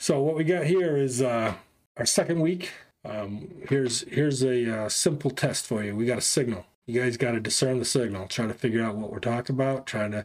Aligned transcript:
So 0.00 0.20
what 0.22 0.34
we 0.34 0.44
got 0.44 0.64
here 0.64 0.96
is 0.96 1.20
uh, 1.20 1.54
our 1.98 2.06
second 2.06 2.40
week. 2.40 2.70
Um, 3.04 3.48
here's 3.68 4.00
here's 4.08 4.42
a 4.42 4.84
uh, 4.84 4.88
simple 4.88 5.30
test 5.30 5.66
for 5.66 5.84
you. 5.84 5.94
We 5.94 6.06
got 6.06 6.18
a 6.18 6.22
signal. 6.22 6.64
You 6.86 7.02
guys 7.02 7.18
got 7.18 7.32
to 7.32 7.40
discern 7.40 7.78
the 7.78 7.84
signal. 7.84 8.26
Try 8.26 8.46
to 8.46 8.54
figure 8.54 8.82
out 8.82 8.96
what 8.96 9.12
we're 9.12 9.20
talking 9.20 9.54
about. 9.54 9.86
Trying 9.86 10.12
to 10.12 10.24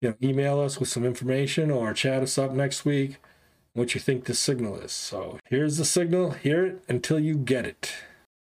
you 0.00 0.10
know 0.10 0.16
email 0.22 0.60
us 0.60 0.78
with 0.78 0.88
some 0.88 1.04
information 1.04 1.72
or 1.72 1.92
chat 1.92 2.22
us 2.22 2.38
up 2.38 2.52
next 2.52 2.84
week 2.84 3.16
what 3.76 3.94
you 3.94 4.00
think 4.00 4.24
the 4.24 4.34
signal 4.34 4.76
is. 4.76 4.92
So 4.92 5.38
here's 5.44 5.76
the 5.76 5.84
signal. 5.84 6.30
Hear 6.30 6.64
it 6.64 6.84
until 6.88 7.18
you 7.20 7.34
get 7.36 7.66
it. 7.66 7.92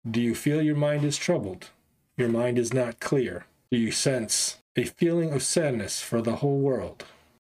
Do 0.09 0.21
you 0.21 0.35
feel 0.35 0.61
your 0.61 0.75
mind 0.75 1.03
is 1.03 1.17
troubled? 1.17 1.71
Your 2.17 2.29
mind 2.29 2.59
is 2.59 2.71
not 2.71 2.99
clear. 2.99 3.45
Do 3.71 3.77
you 3.77 3.91
sense 3.91 4.59
a 4.75 4.83
feeling 4.83 5.31
of 5.31 5.41
sadness 5.41 6.01
for 6.01 6.21
the 6.21 6.37
whole 6.37 6.59
world? 6.59 7.05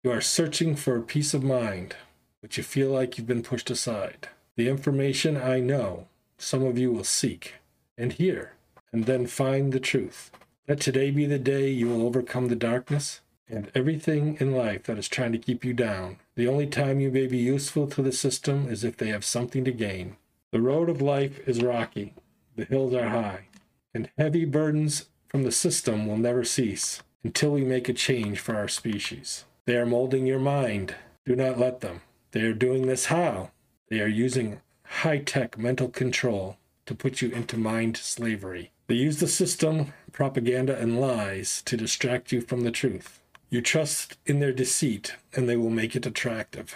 You 0.04 0.12
are 0.12 0.20
searching 0.20 0.76
for 0.76 1.00
peace 1.00 1.34
of 1.34 1.44
mind, 1.44 1.96
but 2.42 2.58
you 2.58 2.64
feel 2.64 2.90
like 2.90 3.18
you've 3.18 3.28
been 3.28 3.44
pushed 3.44 3.70
aside. 3.70 4.30
The 4.56 4.70
information 4.70 5.38
I 5.38 5.60
know, 5.60 6.08
some 6.38 6.64
of 6.64 6.78
you 6.78 6.92
will 6.92 7.04
seek 7.04 7.56
and 7.98 8.14
hear, 8.14 8.54
and 8.92 9.06
then 9.06 9.28
find 9.28 9.72
the 9.72 9.80
truth. 9.80 10.32
Let 10.68 10.80
today 10.80 11.12
be 11.12 11.26
the 11.26 11.40
day 11.40 11.70
you 11.70 11.88
will 11.88 12.06
overcome 12.06 12.48
the 12.48 12.56
darkness 12.56 13.22
and 13.48 13.72
everything 13.74 14.38
in 14.40 14.52
life 14.52 14.84
that 14.84 14.98
is 14.98 15.08
trying 15.08 15.32
to 15.32 15.38
keep 15.38 15.66
you 15.66 15.74
down. 15.74 16.18
The 16.36 16.48
only 16.48 16.68
time 16.68 17.00
you 17.00 17.12
may 17.12 17.26
be 17.26 17.38
useful 17.38 17.88
to 17.88 18.02
the 18.02 18.12
system 18.12 18.70
is 18.70 18.84
if 18.84 18.96
they 18.96 19.08
have 19.08 19.26
something 19.26 19.66
to 19.66 19.72
gain. 19.72 20.16
The 20.52 20.62
road 20.62 20.90
of 20.90 21.02
life 21.02 21.48
is 21.48 21.64
rocky, 21.64 22.14
the 22.56 22.66
hills 22.66 22.94
are 22.94 23.10
high, 23.10 23.48
and 23.94 24.10
heavy 24.18 24.46
burdens 24.46 25.10
from 25.28 25.44
the 25.44 25.52
system 25.52 26.06
will 26.08 26.18
never 26.18 26.44
cease 26.44 27.02
until 27.24 27.52
we 27.52 27.64
make 27.64 27.90
a 27.90 27.94
change 27.94 28.40
for 28.40 28.56
our 28.56 28.68
species. 28.68 29.46
They 29.66 29.78
are 29.78 29.86
molding 29.86 30.26
your 30.26 30.40
mind. 30.40 30.96
Do 31.26 31.36
not 31.36 31.60
let 31.60 31.82
them. 31.82 32.02
They 32.32 32.42
are 32.42 32.54
doing 32.54 32.88
this 32.88 33.06
how? 33.06 33.52
They 33.90 34.00
are 34.02 34.08
using 34.08 34.62
high 34.84 35.20
tech 35.20 35.58
mental 35.58 35.90
control 35.90 36.58
to 36.86 36.96
put 36.96 37.22
you 37.22 37.30
into 37.30 37.58
mind 37.58 37.98
slavery. 37.98 38.72
They 38.88 38.96
use 38.96 39.20
the 39.20 39.28
system, 39.28 39.94
propaganda, 40.12 40.78
and 40.78 41.00
lies 41.00 41.62
to 41.64 41.78
distract 41.78 42.32
you 42.32 42.42
from 42.42 42.64
the 42.64 42.72
truth. 42.72 43.20
You 43.50 43.62
trust 43.62 44.18
in 44.26 44.40
their 44.40 44.52
deceit, 44.52 45.16
and 45.36 45.48
they 45.48 45.58
will 45.58 45.70
make 45.70 45.96
it 45.96 46.06
attractive. 46.06 46.76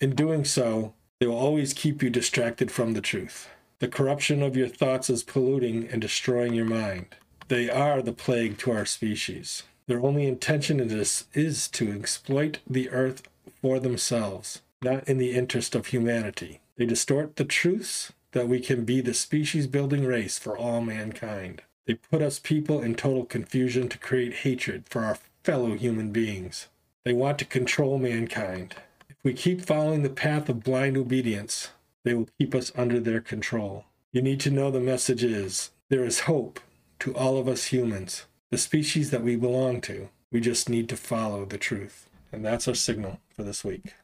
In 0.00 0.14
doing 0.14 0.44
so, 0.44 0.94
they 1.18 1.26
will 1.26 1.38
always 1.38 1.72
keep 1.72 2.02
you 2.02 2.10
distracted 2.10 2.70
from 2.70 2.92
the 2.92 3.00
truth. 3.00 3.48
The 3.78 3.88
corruption 3.88 4.42
of 4.42 4.56
your 4.56 4.68
thoughts 4.68 5.10
is 5.10 5.22
polluting 5.22 5.88
and 5.88 6.00
destroying 6.00 6.54
your 6.54 6.64
mind. 6.64 7.06
They 7.48 7.68
are 7.68 8.00
the 8.00 8.12
plague 8.12 8.58
to 8.58 8.72
our 8.72 8.86
species. 8.86 9.64
Their 9.86 10.00
only 10.00 10.26
intention 10.26 10.80
in 10.80 10.88
this 10.88 11.24
is 11.34 11.68
to 11.68 11.92
exploit 11.92 12.60
the 12.68 12.88
earth 12.90 13.22
for 13.60 13.78
themselves, 13.78 14.62
not 14.84 15.08
in 15.08 15.18
the 15.18 15.32
interest 15.32 15.74
of 15.74 15.86
humanity. 15.86 16.60
They 16.76 16.86
distort 16.86 17.36
the 17.36 17.44
truths 17.44 18.12
that 18.32 18.48
we 18.48 18.60
can 18.60 18.84
be 18.84 19.00
the 19.00 19.14
species 19.14 19.66
building 19.66 20.04
race 20.04 20.38
for 20.38 20.56
all 20.56 20.80
mankind. 20.80 21.62
They 21.86 21.94
put 21.94 22.22
us 22.22 22.38
people 22.38 22.80
in 22.80 22.94
total 22.94 23.24
confusion 23.24 23.88
to 23.88 23.98
create 23.98 24.34
hatred 24.34 24.84
for 24.88 25.04
our 25.04 25.18
fellow 25.42 25.74
human 25.74 26.10
beings. 26.10 26.68
They 27.04 27.12
want 27.12 27.38
to 27.38 27.44
control 27.44 27.98
mankind. 27.98 28.74
If 29.08 29.16
we 29.22 29.34
keep 29.34 29.64
following 29.64 30.02
the 30.02 30.10
path 30.10 30.48
of 30.48 30.64
blind 30.64 30.96
obedience, 30.96 31.70
they 32.02 32.14
will 32.14 32.28
keep 32.38 32.54
us 32.54 32.72
under 32.74 33.00
their 33.00 33.20
control. 33.20 33.84
You 34.12 34.22
need 34.22 34.40
to 34.40 34.50
know 34.50 34.70
the 34.70 34.80
message 34.80 35.22
is 35.22 35.70
there 35.88 36.04
is 36.04 36.20
hope 36.20 36.60
to 37.00 37.14
all 37.14 37.38
of 37.38 37.48
us 37.48 37.66
humans, 37.66 38.24
the 38.50 38.58
species 38.58 39.10
that 39.10 39.22
we 39.22 39.36
belong 39.36 39.80
to. 39.82 40.08
We 40.32 40.40
just 40.40 40.68
need 40.68 40.88
to 40.88 40.96
follow 40.96 41.44
the 41.44 41.58
truth. 41.58 42.08
And 42.32 42.44
that's 42.44 42.66
our 42.66 42.74
signal 42.74 43.20
for 43.36 43.42
this 43.42 43.62
week. 43.64 43.94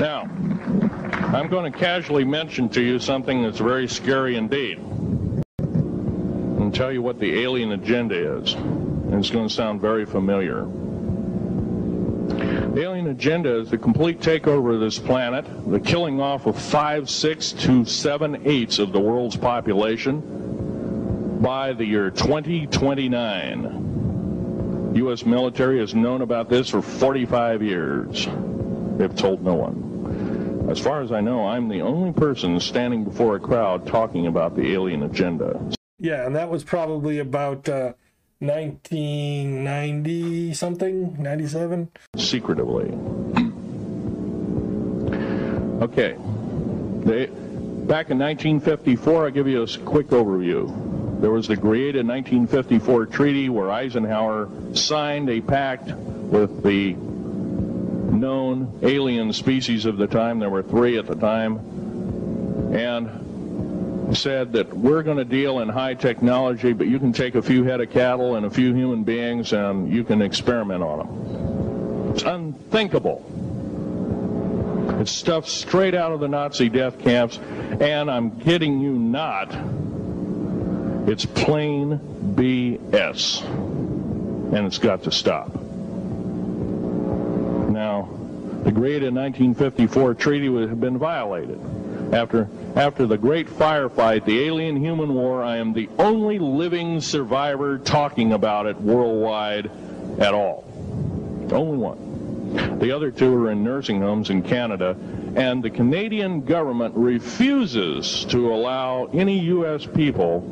Now, 0.00 0.22
I'm 1.32 1.48
going 1.48 1.72
to 1.72 1.78
casually 1.78 2.24
mention 2.24 2.68
to 2.70 2.82
you 2.82 2.98
something 2.98 3.42
that's 3.42 3.58
very 3.58 3.88
scary 3.88 4.36
indeed. 4.36 4.78
And 5.58 6.74
tell 6.74 6.92
you 6.92 7.00
what 7.00 7.18
the 7.18 7.42
alien 7.42 7.72
agenda 7.72 8.38
is. 8.38 8.52
And 8.52 9.14
it's 9.14 9.30
going 9.30 9.48
to 9.48 9.54
sound 9.54 9.80
very 9.80 10.04
familiar. 10.04 10.66
The 12.74 12.82
alien 12.82 13.06
agenda 13.06 13.58
is 13.58 13.70
the 13.70 13.78
complete 13.78 14.20
takeover 14.20 14.74
of 14.74 14.80
this 14.80 14.98
planet, 14.98 15.46
the 15.70 15.80
killing 15.80 16.20
off 16.20 16.44
of 16.44 16.60
five, 16.60 17.08
six 17.08 17.52
to 17.52 17.86
seven 17.86 18.46
eighths 18.46 18.78
of 18.78 18.92
the 18.92 19.00
world's 19.00 19.36
population 19.36 20.20
by 21.40 21.72
the 21.72 21.86
year 21.86 22.10
2029. 22.10 24.92
U.S. 24.96 25.24
military 25.24 25.78
has 25.78 25.94
known 25.94 26.20
about 26.20 26.50
this 26.50 26.68
for 26.68 26.82
45 26.82 27.62
years. 27.62 28.28
They've 28.96 29.14
told 29.14 29.42
no 29.42 29.54
one. 29.54 29.85
As 30.68 30.80
far 30.80 31.00
as 31.00 31.12
I 31.12 31.20
know, 31.20 31.46
I'm 31.46 31.68
the 31.68 31.82
only 31.82 32.12
person 32.12 32.58
standing 32.58 33.04
before 33.04 33.36
a 33.36 33.40
crowd 33.40 33.86
talking 33.86 34.26
about 34.26 34.56
the 34.56 34.72
alien 34.72 35.04
agenda. 35.04 35.60
Yeah, 35.98 36.26
and 36.26 36.34
that 36.34 36.50
was 36.50 36.64
probably 36.64 37.20
about 37.20 37.68
uh, 37.68 37.92
1990 38.40 40.54
something, 40.54 41.22
97. 41.22 41.88
Secretively. 42.16 42.90
okay. 45.80 46.16
They, 47.04 47.26
back 47.26 48.10
in 48.10 48.18
1954, 48.18 49.24
I'll 49.24 49.30
give 49.30 49.46
you 49.46 49.62
a 49.62 49.68
quick 49.78 50.08
overview. 50.08 51.20
There 51.20 51.30
was 51.30 51.46
the 51.48 51.56
Greada 51.56 52.04
1954 52.04 53.06
treaty 53.06 53.48
where 53.48 53.70
Eisenhower 53.70 54.50
signed 54.74 55.30
a 55.30 55.40
pact 55.40 55.92
with 55.92 56.62
the 56.62 56.94
known 58.20 58.78
alien 58.82 59.32
species 59.32 59.84
of 59.84 59.96
the 59.96 60.06
time. 60.06 60.38
There 60.38 60.50
were 60.50 60.62
three 60.62 60.98
at 60.98 61.06
the 61.06 61.14
time. 61.14 61.58
And 62.74 63.26
said 64.14 64.52
that 64.52 64.72
we're 64.76 65.02
going 65.02 65.16
to 65.16 65.24
deal 65.24 65.60
in 65.60 65.68
high 65.68 65.94
technology, 65.94 66.72
but 66.72 66.86
you 66.86 66.98
can 66.98 67.12
take 67.12 67.34
a 67.34 67.42
few 67.42 67.64
head 67.64 67.80
of 67.80 67.90
cattle 67.90 68.36
and 68.36 68.46
a 68.46 68.50
few 68.50 68.72
human 68.72 69.02
beings 69.02 69.52
and 69.52 69.92
you 69.92 70.04
can 70.04 70.22
experiment 70.22 70.82
on 70.82 70.98
them. 70.98 72.12
It's 72.14 72.22
unthinkable. 72.22 73.24
It's 75.00 75.10
stuff 75.10 75.48
straight 75.48 75.94
out 75.94 76.12
of 76.12 76.20
the 76.20 76.28
Nazi 76.28 76.68
death 76.68 76.98
camps, 77.00 77.38
and 77.80 78.10
I'm 78.10 78.40
kidding 78.40 78.80
you 78.80 78.92
not. 78.92 79.54
It's 81.08 81.26
plain 81.26 82.00
BS. 82.34 83.44
And 83.44 84.66
it's 84.66 84.78
got 84.78 85.02
to 85.02 85.12
stop. 85.12 85.54
Now, 87.70 88.08
the 88.76 88.82
Greada 88.82 89.10
1954 89.10 90.14
treaty 90.14 90.48
would 90.50 90.68
have 90.68 90.80
been 90.80 90.98
violated. 90.98 91.58
After, 92.12 92.46
after 92.74 93.06
the 93.06 93.16
great 93.16 93.48
firefight, 93.48 94.26
the 94.26 94.44
alien 94.44 94.76
human 94.76 95.14
war, 95.14 95.42
I 95.42 95.56
am 95.56 95.72
the 95.72 95.88
only 95.98 96.38
living 96.38 97.00
survivor 97.00 97.78
talking 97.78 98.34
about 98.34 98.66
it 98.66 98.78
worldwide 98.78 99.70
at 100.18 100.34
all. 100.34 100.64
Only 101.50 101.78
one. 101.78 102.78
The 102.78 102.94
other 102.94 103.10
two 103.10 103.34
are 103.34 103.50
in 103.50 103.64
nursing 103.64 104.02
homes 104.02 104.28
in 104.28 104.42
Canada, 104.42 104.94
and 105.36 105.62
the 105.62 105.70
Canadian 105.70 106.42
government 106.42 106.94
refuses 106.96 108.26
to 108.26 108.52
allow 108.52 109.06
any 109.06 109.38
U.S. 109.56 109.86
people, 109.86 110.44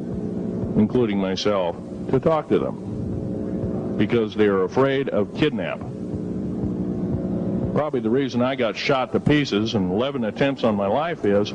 including 0.78 1.18
myself, 1.18 1.76
to 2.10 2.18
talk 2.18 2.48
to 2.48 2.58
them 2.58 3.96
because 3.98 4.34
they 4.34 4.46
are 4.46 4.64
afraid 4.64 5.10
of 5.10 5.36
kidnap. 5.36 5.78
Probably 7.74 7.98
the 7.98 8.10
reason 8.10 8.40
I 8.40 8.54
got 8.54 8.76
shot 8.76 9.10
to 9.12 9.20
pieces 9.20 9.74
and 9.74 9.90
11 9.90 10.22
attempts 10.22 10.62
on 10.62 10.76
my 10.76 10.86
life 10.86 11.24
is 11.24 11.52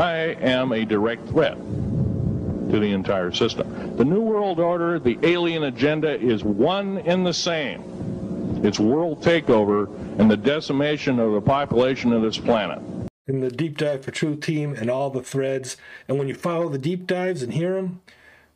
I 0.00 0.34
am 0.40 0.72
a 0.72 0.86
direct 0.86 1.28
threat 1.28 1.58
to 1.58 2.78
the 2.80 2.92
entire 2.92 3.30
system. 3.30 3.94
The 3.98 4.04
New 4.06 4.22
World 4.22 4.58
Order, 4.58 4.98
the 4.98 5.18
alien 5.22 5.64
agenda 5.64 6.18
is 6.18 6.42
one 6.42 6.98
in 7.00 7.24
the 7.24 7.34
same. 7.34 8.62
It's 8.64 8.80
world 8.80 9.22
takeover 9.22 9.86
and 10.18 10.30
the 10.30 10.36
decimation 10.38 11.18
of 11.18 11.32
the 11.32 11.42
population 11.42 12.14
of 12.14 12.22
this 12.22 12.38
planet. 12.38 12.80
In 13.26 13.40
the 13.40 13.50
Deep 13.50 13.76
Dive 13.76 14.02
for 14.02 14.12
Truth 14.12 14.40
team 14.40 14.72
and 14.72 14.90
all 14.90 15.10
the 15.10 15.22
threads, 15.22 15.76
and 16.08 16.18
when 16.18 16.26
you 16.26 16.34
follow 16.34 16.70
the 16.70 16.78
deep 16.78 17.06
dives 17.06 17.42
and 17.42 17.52
hear 17.52 17.74
them, 17.74 18.00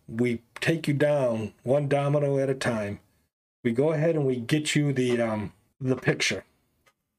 we 0.09 0.41
take 0.59 0.89
you 0.89 0.95
down 0.95 1.53
one 1.65 1.87
domino 1.87 2.39
at 2.39 2.49
a 2.49 2.55
time. 2.55 3.00
We 3.62 3.73
go 3.73 3.93
ahead 3.93 4.15
and 4.15 4.25
we 4.27 4.37
get 4.37 4.75
you 4.75 4.95
the 4.95 5.21
um, 5.21 5.53
the 5.81 5.97
picture 5.97 6.45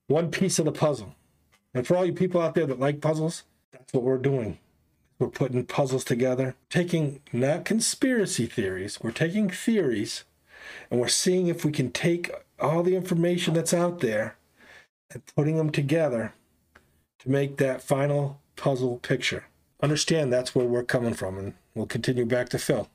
one 0.08 0.32
piece 0.32 0.60
of 0.60 0.66
the 0.66 0.72
puzzle. 0.72 1.16
And 1.74 1.86
for 1.86 1.98
all 1.98 2.06
you 2.06 2.14
people 2.14 2.42
out 2.42 2.56
there 2.56 2.66
that 2.66 2.80
like 2.80 3.02
puzzles, 3.02 3.44
that's 3.72 3.94
what 3.94 4.04
we're 4.04 4.18
doing. 4.18 4.60
We're 5.20 5.28
putting 5.28 5.66
puzzles 5.66 6.04
together, 6.04 6.56
taking 6.70 7.22
not 7.32 7.66
conspiracy 7.66 8.46
theories, 8.46 9.00
we're 9.02 9.12
taking 9.12 9.50
theories 9.50 10.26
and 10.90 11.00
we're 11.00 11.08
seeing 11.08 11.48
if 11.48 11.64
we 11.66 11.72
can 11.72 11.92
take 11.92 12.32
all 12.60 12.84
the 12.84 12.96
information 12.96 13.54
that's 13.54 13.74
out 13.74 14.00
there 14.00 14.38
and 15.12 15.26
putting 15.36 15.58
them 15.58 15.70
together 15.70 16.34
to 17.20 17.30
make 17.30 17.58
that 17.58 17.82
final 17.82 18.42
puzzle 18.56 18.98
picture. 18.98 19.46
Understand 19.82 20.32
that's 20.32 20.56
where 20.56 20.66
we're 20.66 20.84
coming 20.84 21.14
from, 21.14 21.38
and 21.38 21.54
we'll 21.74 21.86
continue 21.86 22.26
back 22.26 22.50
to 22.50 22.58
Phil. 22.58 22.90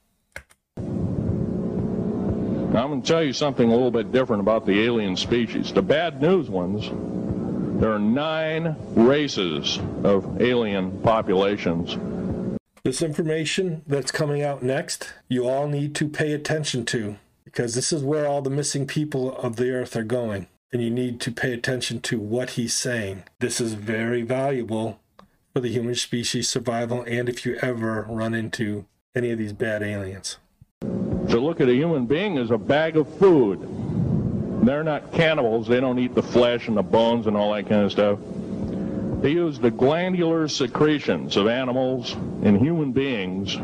Now, 2.72 2.84
I'm 2.84 2.90
going 2.90 3.02
to 3.02 3.08
tell 3.08 3.24
you 3.24 3.32
something 3.32 3.68
a 3.68 3.72
little 3.72 3.90
bit 3.90 4.12
different 4.12 4.40
about 4.40 4.64
the 4.64 4.84
alien 4.84 5.16
species. 5.16 5.72
The 5.72 5.82
bad 5.82 6.22
news 6.22 6.48
ones 6.48 6.88
There 7.80 7.90
are 7.90 7.98
nine 7.98 8.76
races 8.94 9.80
of 10.04 10.40
alien 10.40 11.00
populations. 11.00 11.96
This 12.84 13.02
information 13.02 13.82
that's 13.88 14.12
coming 14.12 14.42
out 14.42 14.62
next, 14.62 15.14
you 15.28 15.48
all 15.48 15.66
need 15.66 15.96
to 15.96 16.08
pay 16.08 16.32
attention 16.32 16.84
to 16.86 17.16
because 17.44 17.74
this 17.74 17.92
is 17.92 18.04
where 18.04 18.28
all 18.28 18.40
the 18.40 18.50
missing 18.50 18.86
people 18.86 19.36
of 19.38 19.56
the 19.56 19.72
earth 19.72 19.96
are 19.96 20.04
going. 20.04 20.46
And 20.72 20.80
you 20.80 20.90
need 20.90 21.20
to 21.22 21.32
pay 21.32 21.52
attention 21.52 22.00
to 22.02 22.20
what 22.20 22.50
he's 22.50 22.74
saying. 22.74 23.24
This 23.40 23.60
is 23.60 23.74
very 23.74 24.22
valuable 24.22 25.00
for 25.52 25.58
the 25.58 25.72
human 25.72 25.96
species 25.96 26.48
survival 26.48 27.02
and 27.02 27.28
if 27.28 27.44
you 27.44 27.58
ever 27.62 28.06
run 28.08 28.32
into 28.32 28.86
any 29.16 29.32
of 29.32 29.38
these 29.38 29.52
bad 29.52 29.82
aliens. 29.82 30.36
To 31.30 31.38
look 31.38 31.60
at 31.60 31.68
a 31.68 31.74
human 31.74 32.06
being 32.06 32.38
as 32.38 32.50
a 32.50 32.58
bag 32.58 32.96
of 32.96 33.08
food. 33.18 33.60
They're 34.66 34.82
not 34.82 35.12
cannibals. 35.12 35.68
They 35.68 35.78
don't 35.78 35.98
eat 36.00 36.14
the 36.14 36.22
flesh 36.22 36.66
and 36.66 36.76
the 36.76 36.82
bones 36.82 37.28
and 37.28 37.36
all 37.36 37.54
that 37.54 37.68
kind 37.68 37.84
of 37.84 37.92
stuff. 37.92 38.18
They 39.22 39.30
use 39.30 39.58
the 39.60 39.70
glandular 39.70 40.48
secretions 40.48 41.36
of 41.36 41.46
animals 41.46 42.14
and 42.14 42.58
human 42.58 42.90
beings 42.90 43.56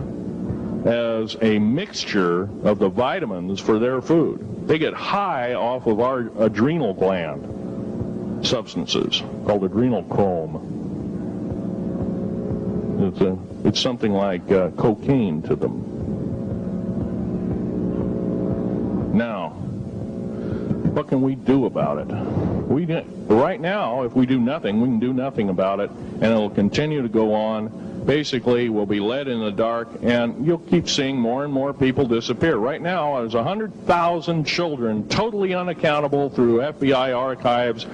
as 0.87 1.37
a 1.43 1.59
mixture 1.59 2.43
of 2.63 2.79
the 2.79 2.89
vitamins 2.89 3.59
for 3.59 3.81
their 3.81 4.01
food. 4.01 4.69
They 4.69 4.79
get 4.79 4.95
high 4.95 5.55
off 5.55 5.87
of 5.87 5.99
our 5.99 6.31
adrenal 6.39 6.95
gland 6.95 8.47
substances 8.47 9.23
called 9.45 9.63
adrenochrome. 9.63 10.63
It's, 13.09 13.21
a, 13.21 13.37
it's 13.67 13.81
something 13.81 14.13
like 14.13 14.53
uh, 14.53 14.71
cocaine 14.71 15.43
to 15.43 15.57
them. 15.57 15.96
Now, 19.17 19.49
what 20.93 21.09
can 21.09 21.23
we 21.23 21.37
do 21.37 21.65
about 21.65 21.99
it? 21.99 22.15
We 22.69 22.85
right 23.35 23.59
now, 23.59 24.03
if 24.03 24.13
we 24.13 24.27
do 24.27 24.39
nothing, 24.39 24.83
we 24.83 24.89
can 24.89 24.99
do 24.99 25.15
nothing 25.15 25.49
about 25.49 25.81
it, 25.81 25.91
and 25.91 26.25
it'll 26.25 26.51
continue 26.51 27.01
to 27.01 27.09
go 27.09 27.33
on. 27.33 28.05
Basically, 28.05 28.69
we'll 28.69 28.85
be 28.85 29.01
led 29.01 29.27
in 29.27 29.41
the 29.41 29.51
dark, 29.51 29.89
and 30.03 30.47
you'll 30.47 30.59
keep 30.59 30.91
seeing 30.91 31.19
more 31.19 31.45
and 31.45 31.53
more 31.53 31.73
people 31.73 32.07
disappear. 32.07 32.57
Right 32.57 32.83
now, 32.83 33.21
there's 33.21 33.35
100,000 33.35 34.45
children 34.45 35.09
totally 35.09 35.55
unaccountable 35.55 36.29
through 36.29 36.59
FBI 36.59 37.17
archives, 37.17 37.87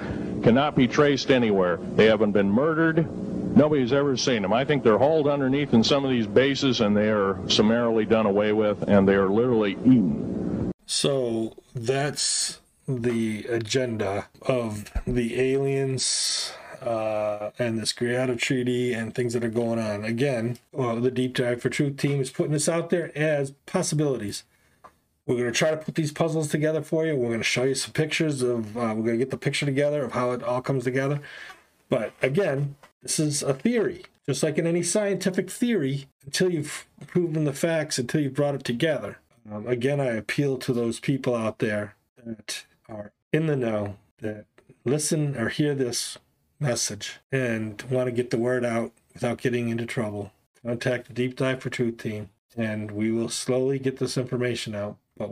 cannot 0.43 0.75
be 0.75 0.89
traced 0.89 1.31
anywhere. 1.31 1.77
They 1.77 2.07
haven't 2.07 2.33
been 2.33 2.51
murdered. 2.51 3.57
Nobody's 3.57 3.93
ever 3.93 4.17
seen 4.17 4.43
them. 4.43 4.53
I 4.53 4.65
think 4.65 4.83
they're 4.83 4.99
hauled 4.99 5.29
underneath 5.29 5.73
in 5.73 5.85
some 5.85 6.05
of 6.05 6.11
these 6.11 6.27
bases, 6.27 6.81
and 6.81 6.97
they 6.97 7.11
are 7.11 7.39
summarily 7.49 8.07
done 8.07 8.27
away 8.27 8.53
with, 8.53 8.83
and 8.89 9.07
they 9.07 9.15
are 9.15 9.29
literally 9.29 9.73
eaten. 9.85 10.32
So 10.87 11.57
that's 11.75 12.61
the 12.87 13.45
agenda 13.45 14.29
of 14.43 14.93
the 15.07 15.41
aliens 15.41 16.53
uh, 16.81 17.51
and 17.59 17.79
this 17.79 17.93
Greada 17.93 18.39
Treaty 18.39 18.93
and 18.93 19.15
things 19.15 19.35
that 19.35 19.45
are 19.45 19.49
going 19.49 19.79
on. 19.79 20.05
Again, 20.05 20.59
well, 20.73 21.01
the 21.01 21.11
Deep 21.11 21.35
Dive 21.35 21.63
for 21.63 21.69
Truth 21.69 21.97
team 21.97 22.21
is 22.21 22.31
putting 22.31 22.53
this 22.53 22.69
out 22.69 22.91
there 22.91 23.17
as 23.17 23.53
possibilities. 23.67 24.45
We're 25.27 25.37
going 25.37 25.53
to 25.53 25.57
try 25.57 25.71
to 25.71 25.77
put 25.77 25.95
these 25.95 26.11
puzzles 26.11 26.49
together 26.49 26.83
for 26.83 27.07
you. 27.07 27.15
We're 27.15 27.29
going 27.29 27.39
to 27.39 27.45
show 27.45 27.63
you 27.63 27.77
some 27.77 27.93
pictures 27.93 28.43
of, 28.43 28.77
uh, 28.77 28.93
we're 28.97 29.05
going 29.05 29.19
to 29.19 29.19
get 29.19 29.31
the 29.31 29.37
picture 29.37 29.65
together 29.65 30.05
of 30.05 30.13
how 30.13 30.33
it 30.33 30.43
all 30.43 30.61
comes 30.61 30.83
together. 30.83 31.21
But 31.89 32.13
again, 32.21 32.75
this 33.03 33.21
is 33.21 33.43
a 33.43 33.55
theory. 33.55 34.05
Just 34.27 34.43
like 34.43 34.59
in 34.59 34.67
any 34.67 34.83
scientific 34.83 35.51
theory, 35.51 36.07
until 36.25 36.51
you've 36.51 36.87
proven 37.07 37.45
the 37.45 37.53
facts, 37.53 37.99
until 37.99 38.21
you've 38.21 38.35
brought 38.35 38.55
it 38.55 38.65
together. 38.65 39.19
Um, 39.51 39.67
again, 39.67 40.01
I 40.01 40.07
appeal 40.07 40.57
to 40.59 40.73
those 40.73 41.01
people 41.01 41.35
out 41.35 41.59
there 41.59 41.97
that 42.25 42.65
are 42.89 43.13
in 43.33 43.47
the 43.47 43.57
know 43.57 43.97
that 44.19 44.47
listen 44.85 45.37
or 45.37 45.49
hear 45.49 45.75
this 45.75 46.19
message 46.61 47.19
and 47.31 47.83
want 47.91 48.07
to 48.07 48.13
get 48.13 48.31
the 48.31 48.39
word 48.39 48.65
out 48.65 48.93
without 49.15 49.39
getting 49.39 49.69
into 49.69 49.87
trouble, 49.87 50.33
contact 50.65 51.09
the 51.09 51.13
Deep 51.13 51.37
Dive 51.37 51.61
for 51.61 51.71
Truth 51.71 51.99
team 51.99 52.31
and 52.57 52.91
we 52.91 53.11
will 53.11 53.29
slowly 53.29 53.79
get 53.79 53.99
this 53.99 54.17
information 54.17 54.75
out. 54.75 54.97
But 55.17 55.31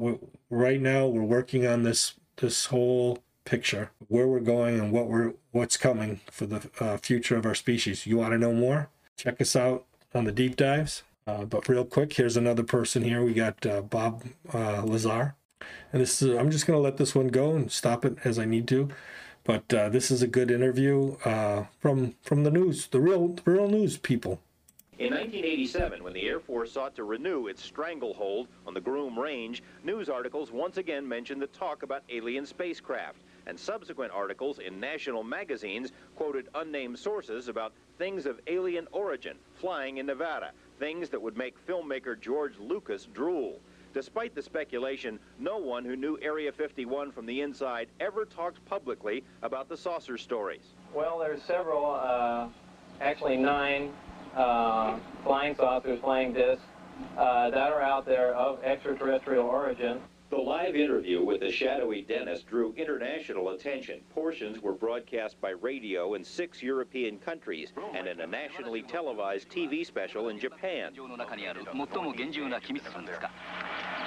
right 0.48 0.80
now, 0.80 1.06
we're 1.06 1.22
working 1.22 1.66
on 1.66 1.82
this 1.82 2.14
this 2.36 2.66
whole 2.66 3.18
picture, 3.44 3.90
where 4.08 4.26
we're 4.26 4.40
going 4.40 4.78
and 4.78 4.92
what 4.92 5.08
we're 5.08 5.34
what's 5.52 5.76
coming 5.76 6.20
for 6.30 6.46
the 6.46 6.70
uh, 6.80 6.96
future 6.98 7.36
of 7.36 7.46
our 7.46 7.54
species. 7.54 8.06
You 8.06 8.18
want 8.18 8.32
to 8.32 8.38
know 8.38 8.52
more? 8.52 8.88
Check 9.16 9.40
us 9.40 9.56
out 9.56 9.86
on 10.14 10.24
the 10.24 10.32
deep 10.32 10.56
dives. 10.56 11.02
Uh, 11.30 11.44
but 11.44 11.68
real 11.68 11.84
quick, 11.84 12.12
here's 12.14 12.36
another 12.36 12.64
person 12.64 13.02
here. 13.02 13.22
We 13.22 13.34
got 13.34 13.64
uh, 13.64 13.82
Bob 13.82 14.24
uh, 14.52 14.82
Lazar. 14.82 15.36
And 15.92 16.02
this 16.02 16.20
is, 16.22 16.36
I'm 16.36 16.50
just 16.50 16.66
going 16.66 16.76
to 16.76 16.82
let 16.82 16.96
this 16.96 17.14
one 17.14 17.28
go 17.28 17.54
and 17.54 17.70
stop 17.70 18.04
it 18.04 18.16
as 18.24 18.38
I 18.38 18.46
need 18.46 18.66
to. 18.68 18.88
But 19.44 19.72
uh, 19.72 19.88
this 19.90 20.10
is 20.10 20.22
a 20.22 20.26
good 20.26 20.50
interview 20.50 21.16
uh, 21.24 21.64
from 21.78 22.14
from 22.22 22.44
the 22.44 22.50
news, 22.50 22.88
the 22.88 23.00
real 23.00 23.28
the 23.28 23.50
real 23.50 23.68
news 23.68 23.96
people. 23.96 24.40
In 24.98 25.14
1987, 25.14 26.04
when 26.04 26.12
the 26.12 26.28
Air 26.28 26.40
Force 26.40 26.72
sought 26.72 26.94
to 26.96 27.04
renew 27.04 27.46
its 27.46 27.64
stranglehold 27.64 28.48
on 28.66 28.74
the 28.74 28.82
Groom 28.82 29.18
Range, 29.18 29.62
news 29.82 30.10
articles 30.10 30.52
once 30.52 30.76
again 30.76 31.08
mentioned 31.08 31.40
the 31.40 31.46
talk 31.46 31.82
about 31.82 32.02
alien 32.10 32.44
spacecraft, 32.44 33.22
and 33.46 33.58
subsequent 33.58 34.12
articles 34.12 34.58
in 34.58 34.78
national 34.78 35.22
magazines 35.22 35.92
quoted 36.16 36.48
unnamed 36.54 36.98
sources 36.98 37.48
about 37.48 37.72
things 37.96 38.26
of 38.26 38.40
alien 38.46 38.86
origin 38.92 39.38
flying 39.54 39.96
in 39.96 40.06
Nevada, 40.06 40.52
things 40.80 41.10
that 41.10 41.22
would 41.22 41.36
make 41.36 41.54
filmmaker 41.66 42.18
George 42.20 42.54
Lucas 42.58 43.06
drool. 43.14 43.60
Despite 43.92 44.34
the 44.34 44.42
speculation, 44.42 45.18
no 45.38 45.58
one 45.58 45.84
who 45.84 45.94
knew 45.94 46.18
Area 46.22 46.50
51 46.50 47.12
from 47.12 47.26
the 47.26 47.40
inside 47.42 47.88
ever 48.00 48.24
talked 48.24 48.64
publicly 48.64 49.22
about 49.42 49.68
the 49.68 49.76
saucer 49.76 50.16
stories. 50.16 50.74
Well, 50.94 51.18
there's 51.18 51.42
several, 51.42 51.94
uh, 51.94 52.48
actually 53.00 53.36
nine 53.36 53.92
uh, 54.34 54.98
flying 55.24 55.54
saucers, 55.56 56.00
flying 56.00 56.32
discs 56.32 56.62
uh, 57.18 57.50
that 57.50 57.72
are 57.72 57.82
out 57.82 58.06
there 58.06 58.34
of 58.34 58.62
extraterrestrial 58.62 59.44
origin. 59.44 60.00
The 60.30 60.36
live 60.36 60.76
interview 60.76 61.24
with 61.24 61.40
the 61.40 61.50
shadowy 61.50 62.02
Dennis 62.02 62.44
drew 62.44 62.72
international 62.76 63.48
attention. 63.48 64.00
Portions 64.14 64.60
were 64.60 64.72
broadcast 64.72 65.40
by 65.40 65.50
radio 65.50 66.14
in 66.14 66.22
six 66.22 66.62
European 66.62 67.18
countries 67.18 67.72
and 67.94 68.06
in 68.06 68.20
a 68.20 68.26
nationally 68.28 68.82
televised 68.82 69.48
TV 69.48 69.84
special 69.84 70.28
in 70.28 70.38
Japan. 70.38 70.92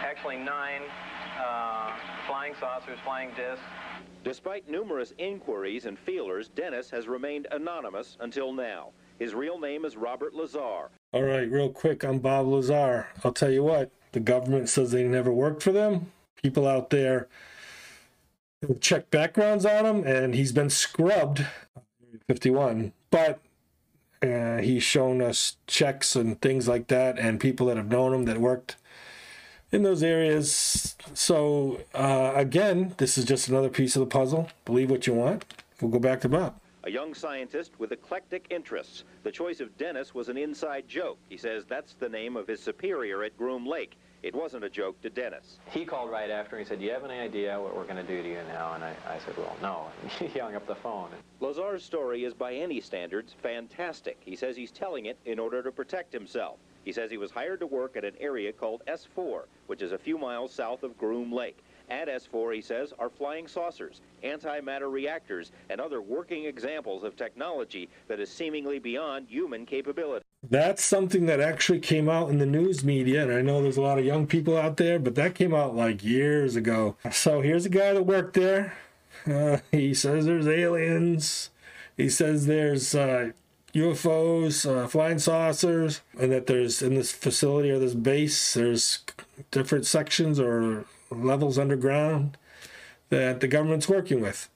Actually, 0.02 0.38
nine 0.38 0.82
uh, 1.44 1.92
flying 2.26 2.54
saucers, 2.58 3.00
flying 3.04 3.32
discs. 3.36 3.66
Despite 4.24 4.70
numerous 4.70 5.14
inquiries 5.18 5.86
and 5.86 6.00
feelers, 6.00 6.48
Dennis 6.48 6.90
has 6.90 7.10
remained 7.10 7.48
anonymous 7.52 8.16
until 8.22 8.54
now. 8.54 8.92
His 9.20 9.34
real 9.34 9.60
name 9.60 9.84
is 9.84 9.98
Robert 9.98 10.34
Lazar. 10.34 10.90
All 11.12 11.24
right, 11.24 11.52
real 11.52 11.70
quick, 11.70 12.06
I'm 12.06 12.20
Bob 12.20 12.48
Lazar. 12.48 13.08
I'll 13.26 13.34
tell 13.34 13.52
you 13.52 13.64
what, 13.64 13.92
the 14.14 14.20
government 14.20 14.70
says 14.70 14.92
they 14.92 15.04
never 15.04 15.32
worked 15.32 15.62
for 15.62 15.72
them. 15.72 16.12
People 16.42 16.66
out 16.66 16.90
there 16.90 17.28
check 18.80 19.12
backgrounds 19.12 19.66
on 19.66 19.86
him, 19.86 20.04
and 20.08 20.34
he's 20.34 20.52
been 20.52 20.70
scrubbed 20.70 21.46
51. 22.28 22.94
But 23.12 23.40
uh, 24.22 24.58
he's 24.58 24.84
shown 24.84 25.22
us 25.22 25.58
checks 25.68 26.16
and 26.16 26.40
things 26.42 26.68
like 26.68 26.88
that, 26.88 27.20
and 27.20 27.40
people 27.40 27.68
that 27.68 27.78
have 27.78 27.90
known 27.90 28.14
him 28.14 28.26
that 28.26 28.38
worked 28.38 28.78
in 29.72 29.84
those 29.84 30.04
areas. 30.04 30.96
So, 31.14 31.82
uh, 31.94 32.32
again, 32.36 32.96
this 32.98 33.18
is 33.18 33.26
just 33.26 33.50
another 33.50 33.70
piece 33.70 33.96
of 33.96 34.00
the 34.00 34.06
puzzle. 34.06 34.50
Believe 34.66 34.90
what 34.90 35.08
you 35.08 35.14
want. 35.14 35.46
We'll 35.82 35.92
go 35.92 36.00
back 36.00 36.22
to 36.22 36.30
Bob 36.30 36.56
a 36.86 36.92
young 36.92 37.14
scientist 37.14 37.72
with 37.80 37.94
eclectic 37.94 38.48
interests. 38.50 39.06
The 39.24 39.32
choice 39.32 39.62
of 39.62 39.78
Dennis 39.78 40.14
was 40.14 40.28
an 40.28 40.38
inside 40.38 40.88
joke. 40.88 41.18
He 41.30 41.38
says 41.38 41.64
that's 41.66 41.94
the 41.94 42.10
name 42.10 42.36
of 42.36 42.48
his 42.48 42.62
superior 42.62 43.24
at 43.24 43.38
Groom 43.38 43.66
Lake. 43.66 43.98
It 44.22 44.36
wasn't 44.36 44.64
a 44.64 44.70
joke 44.70 45.02
to 45.02 45.10
Dennis. 45.10 45.60
He 45.70 45.86
called 45.86 46.10
right 46.10 46.30
after 46.30 46.56
and 46.56 46.66
he 46.66 46.70
said, 46.70 46.80
do 46.80 46.86
you 46.86 46.92
have 46.92 47.04
any 47.04 47.20
idea 47.20 47.60
what 47.60 47.76
we're 47.76 47.84
going 47.84 47.98
to 47.98 48.04
do 48.04 48.22
to 48.22 48.30
you 48.30 48.40
now? 48.48 48.74
And 48.74 48.84
I, 48.84 48.96
I 49.08 49.20
said, 49.20 49.38
well, 49.38 49.56
no. 49.62 49.88
And 50.20 50.30
he 50.30 50.40
hung 50.40 50.56
up 50.56 50.68
the 50.68 50.76
phone. 50.76 51.10
Lazar's 51.40 51.84
story 51.84 52.24
is, 52.24 52.34
by 52.34 52.54
any 52.54 52.80
standards, 52.80 53.34
fantastic. 53.42 54.18
He 54.22 54.36
says 54.36 54.56
he's 54.56 54.72
telling 54.72 55.08
it 55.08 55.18
in 55.26 55.40
order 55.40 55.62
to 55.62 55.72
protect 55.72 56.14
himself. 56.14 56.58
He 56.86 56.92
says 56.92 57.12
he 57.12 57.18
was 57.18 57.32
hired 57.32 57.60
to 57.62 57.68
work 57.68 57.96
at 57.96 58.06
an 58.06 58.16
area 58.20 58.52
called 58.52 58.82
S4, 58.88 59.44
which 59.68 59.82
is 59.82 59.94
a 59.94 59.98
few 59.98 60.18
miles 60.18 60.54
south 60.54 60.84
of 60.84 60.98
Groom 60.98 61.32
Lake. 61.32 61.58
At 61.94 62.08
S4, 62.08 62.56
he 62.56 62.62
says, 62.62 62.92
are 62.98 63.08
flying 63.08 63.48
saucers, 63.48 64.02
antimatter 64.24 64.92
reactors, 64.92 65.52
and 65.70 65.80
other 65.80 66.02
working 66.02 66.46
examples 66.46 67.04
of 67.04 67.16
technology 67.16 67.88
that 68.08 68.20
is 68.20 68.32
seemingly 68.32 68.80
beyond 68.80 69.28
human 69.30 69.64
capability. 69.64 70.26
That's 70.50 70.84
something 70.84 71.28
that 71.28 71.40
actually 71.40 71.80
came 71.82 72.10
out 72.10 72.32
in 72.32 72.40
the 72.40 72.48
news 72.48 72.84
media, 72.84 73.22
and 73.22 73.32
I 73.32 73.44
know 73.44 73.62
there's 73.62 73.78
a 73.78 73.82
lot 73.82 74.00
of 74.00 74.06
young 74.06 74.26
people 74.26 74.58
out 74.58 74.78
there, 74.78 74.98
but 74.98 75.14
that 75.16 75.36
came 75.36 75.54
out 75.54 75.76
like 75.76 76.04
years 76.04 76.56
ago. 76.56 76.96
So 77.12 77.42
here's 77.42 77.68
a 77.68 77.70
guy 77.70 77.94
that 77.94 78.08
worked 78.08 78.34
there. 78.34 78.74
Uh, 79.28 79.60
he 79.72 79.94
says 79.94 80.26
there's 80.26 80.48
aliens. 80.48 81.52
He 81.96 82.10
says 82.10 82.48
there's 82.48 82.96
uh, 82.96 83.34
UFOs, 83.76 84.68
uh, 84.68 84.88
flying 84.88 85.20
saucers, 85.20 86.02
and 86.20 86.32
that 86.32 86.48
there's 86.48 86.82
in 86.82 86.96
this 86.96 87.12
facility 87.12 87.70
or 87.70 87.78
this 87.78 87.94
base, 87.94 88.56
there's 88.56 89.02
different 89.52 89.86
sections 89.86 90.40
or 90.40 90.86
levels 91.16 91.58
underground 91.58 92.38
that 93.10 93.40
the 93.42 93.48
government's 93.48 93.90
working 93.90 94.22
with. 94.22 94.50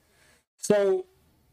So 0.56 1.06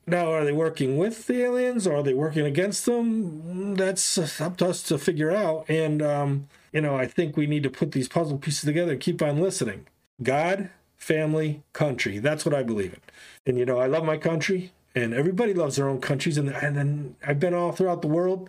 Now, 0.07 0.31
are 0.31 0.45
they 0.45 0.51
working 0.51 0.97
with 0.97 1.25
the 1.25 1.41
aliens 1.41 1.87
or 1.87 1.95
are 1.97 2.03
they 2.03 2.13
working 2.13 2.45
against 2.45 2.85
them? 2.85 3.75
That's 3.75 4.39
up 4.39 4.57
to 4.57 4.67
us 4.67 4.83
to 4.83 4.99
figure 4.99 5.31
out. 5.31 5.65
And, 5.67 6.01
um, 6.01 6.47
you 6.71 6.81
know, 6.81 6.95
I 6.95 7.07
think 7.07 7.35
we 7.35 7.47
need 7.47 7.63
to 7.63 7.71
put 7.71 7.91
these 7.91 8.07
puzzle 8.07 8.37
pieces 8.37 8.65
together 8.65 8.91
and 8.91 9.01
keep 9.01 9.21
on 9.21 9.41
listening. 9.41 9.87
God, 10.21 10.69
family, 10.95 11.63
country. 11.73 12.19
That's 12.19 12.45
what 12.45 12.53
I 12.53 12.61
believe 12.61 12.93
in. 12.93 13.01
And, 13.47 13.57
you 13.57 13.65
know, 13.65 13.79
I 13.79 13.87
love 13.87 14.05
my 14.05 14.17
country 14.17 14.71
and 14.93 15.13
everybody 15.13 15.53
loves 15.55 15.77
their 15.77 15.89
own 15.89 16.01
countries. 16.01 16.37
And, 16.37 16.49
and 16.49 16.77
then 16.77 17.15
I've 17.25 17.39
been 17.39 17.55
all 17.55 17.71
throughout 17.71 18.01
the 18.03 18.07
world. 18.07 18.47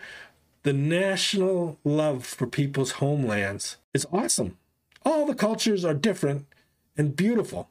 The 0.65 0.75
national 0.75 1.79
love 1.85 2.27
for 2.27 2.47
people's 2.47 2.93
homelands 2.93 3.79
is 3.95 4.07
awesome. 4.13 4.59
All 5.07 5.25
the 5.25 5.37
cultures 5.37 5.85
are 5.85 5.95
different 5.95 6.47
and 6.99 7.15
beautiful. 7.15 7.71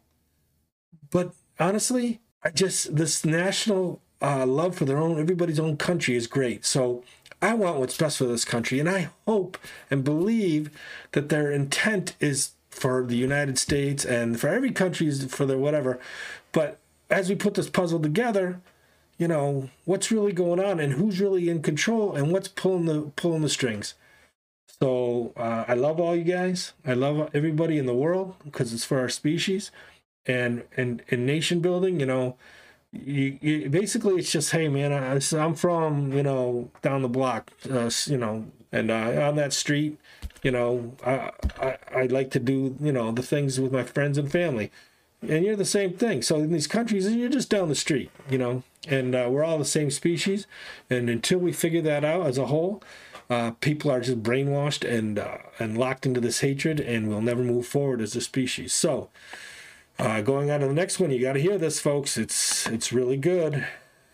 But 1.11 1.33
honestly, 1.59 2.21
I 2.41 2.51
just 2.51 2.95
this 2.95 3.25
national 3.25 4.01
uh, 4.21 4.45
love 4.45 4.75
for 4.75 4.85
their 4.85 4.97
own 4.97 5.19
everybody's 5.19 5.59
own 5.59 5.75
country 5.75 6.15
is 6.15 6.27
great. 6.27 6.63
So 6.65 7.03
I 7.41 7.53
want 7.53 7.77
what's 7.77 7.97
best 7.97 8.17
for 8.17 8.23
this 8.23 8.45
country, 8.45 8.79
and 8.79 8.89
I 8.89 9.09
hope 9.27 9.57
and 9.91 10.01
believe 10.01 10.69
that 11.11 11.27
their 11.27 11.51
intent 11.51 12.15
is 12.21 12.51
for 12.69 13.03
the 13.03 13.17
United 13.17 13.59
States 13.59 14.05
and 14.05 14.39
for 14.39 14.47
every 14.47 14.71
country 14.71 15.11
for 15.11 15.45
their 15.45 15.57
whatever. 15.57 15.99
But 16.53 16.79
as 17.09 17.27
we 17.27 17.35
put 17.35 17.55
this 17.55 17.69
puzzle 17.69 17.99
together, 17.99 18.61
you 19.17 19.27
know 19.27 19.69
what's 19.83 20.09
really 20.09 20.31
going 20.31 20.61
on 20.61 20.79
and 20.79 20.93
who's 20.93 21.19
really 21.19 21.49
in 21.49 21.61
control 21.61 22.15
and 22.15 22.31
what's 22.31 22.47
pulling 22.47 22.85
the 22.85 23.11
pulling 23.17 23.41
the 23.41 23.49
strings. 23.49 23.93
So 24.67 25.33
uh, 25.37 25.65
I 25.67 25.73
love 25.73 25.99
all 25.99 26.15
you 26.15 26.23
guys. 26.23 26.73
I 26.85 26.93
love 26.93 27.29
everybody 27.33 27.77
in 27.77 27.85
the 27.85 27.93
world 27.95 28.35
because 28.43 28.73
it's 28.73 28.85
for 28.85 28.99
our 28.99 29.09
species. 29.09 29.71
And 30.25 30.63
and 30.75 31.03
in 31.09 31.25
nation 31.25 31.59
building 31.59 31.99
you 31.99 32.05
know 32.07 32.35
you, 32.91 33.37
you, 33.41 33.69
basically 33.69 34.15
it's 34.15 34.31
just 34.31 34.51
hey 34.51 34.67
man 34.69 34.91
I, 34.91 35.19
i'm 35.37 35.53
from 35.53 36.13
you 36.13 36.23
know 36.23 36.71
down 36.81 37.01
the 37.01 37.09
block 37.09 37.51
uh, 37.69 37.91
you 38.05 38.17
know 38.17 38.45
and 38.71 38.89
uh, 38.89 39.27
on 39.27 39.35
that 39.35 39.53
street 39.53 39.99
you 40.43 40.51
know 40.51 40.95
I, 41.05 41.31
I 41.59 41.77
i 41.95 42.03
like 42.03 42.31
to 42.31 42.39
do 42.39 42.75
you 42.79 42.91
know 42.91 43.11
the 43.11 43.21
things 43.21 43.59
with 43.59 43.71
my 43.71 43.83
friends 43.83 44.17
and 44.17 44.31
family. 44.31 44.71
And 45.27 45.43
you're 45.43 45.55
the 45.55 45.65
same 45.65 45.93
thing. 45.93 46.21
So 46.21 46.35
in 46.35 46.51
these 46.51 46.67
countries 46.67 47.11
you're 47.13 47.29
just 47.29 47.49
down 47.49 47.69
the 47.69 47.75
street 47.75 48.11
you 48.29 48.37
know 48.37 48.63
and 48.87 49.15
uh, 49.15 49.27
we're 49.29 49.43
all 49.43 49.57
the 49.57 49.65
same 49.65 49.89
species. 49.91 50.45
And 50.89 51.09
until 51.09 51.39
we 51.39 51.51
figure 51.51 51.81
that 51.81 52.03
out 52.03 52.27
as 52.27 52.37
a 52.37 52.47
whole 52.47 52.83
uh, 53.29 53.51
people 53.59 53.91
are 53.91 54.01
just 54.01 54.21
brainwashed 54.21 54.87
and 54.87 55.17
uh, 55.19 55.37
and 55.59 55.77
locked 55.77 56.05
into 56.05 56.19
this 56.19 56.41
hatred 56.41 56.79
and 56.79 57.07
we'll 57.07 57.21
never 57.21 57.43
move 57.43 57.65
forward 57.65 58.01
as 58.01 58.15
a 58.15 58.21
species 58.21 58.73
so 58.73 59.09
uh, 59.97 60.21
going 60.21 60.51
on 60.51 60.59
to 60.59 60.67
the 60.67 60.73
next 60.73 60.99
one, 60.99 61.09
you 61.11 61.21
got 61.21 61.33
to 61.33 61.39
hear 61.39 61.57
this, 61.57 61.79
folks. 61.79 62.17
It's 62.17 62.67
it's 62.67 62.91
really 62.91 63.17
good. 63.17 63.65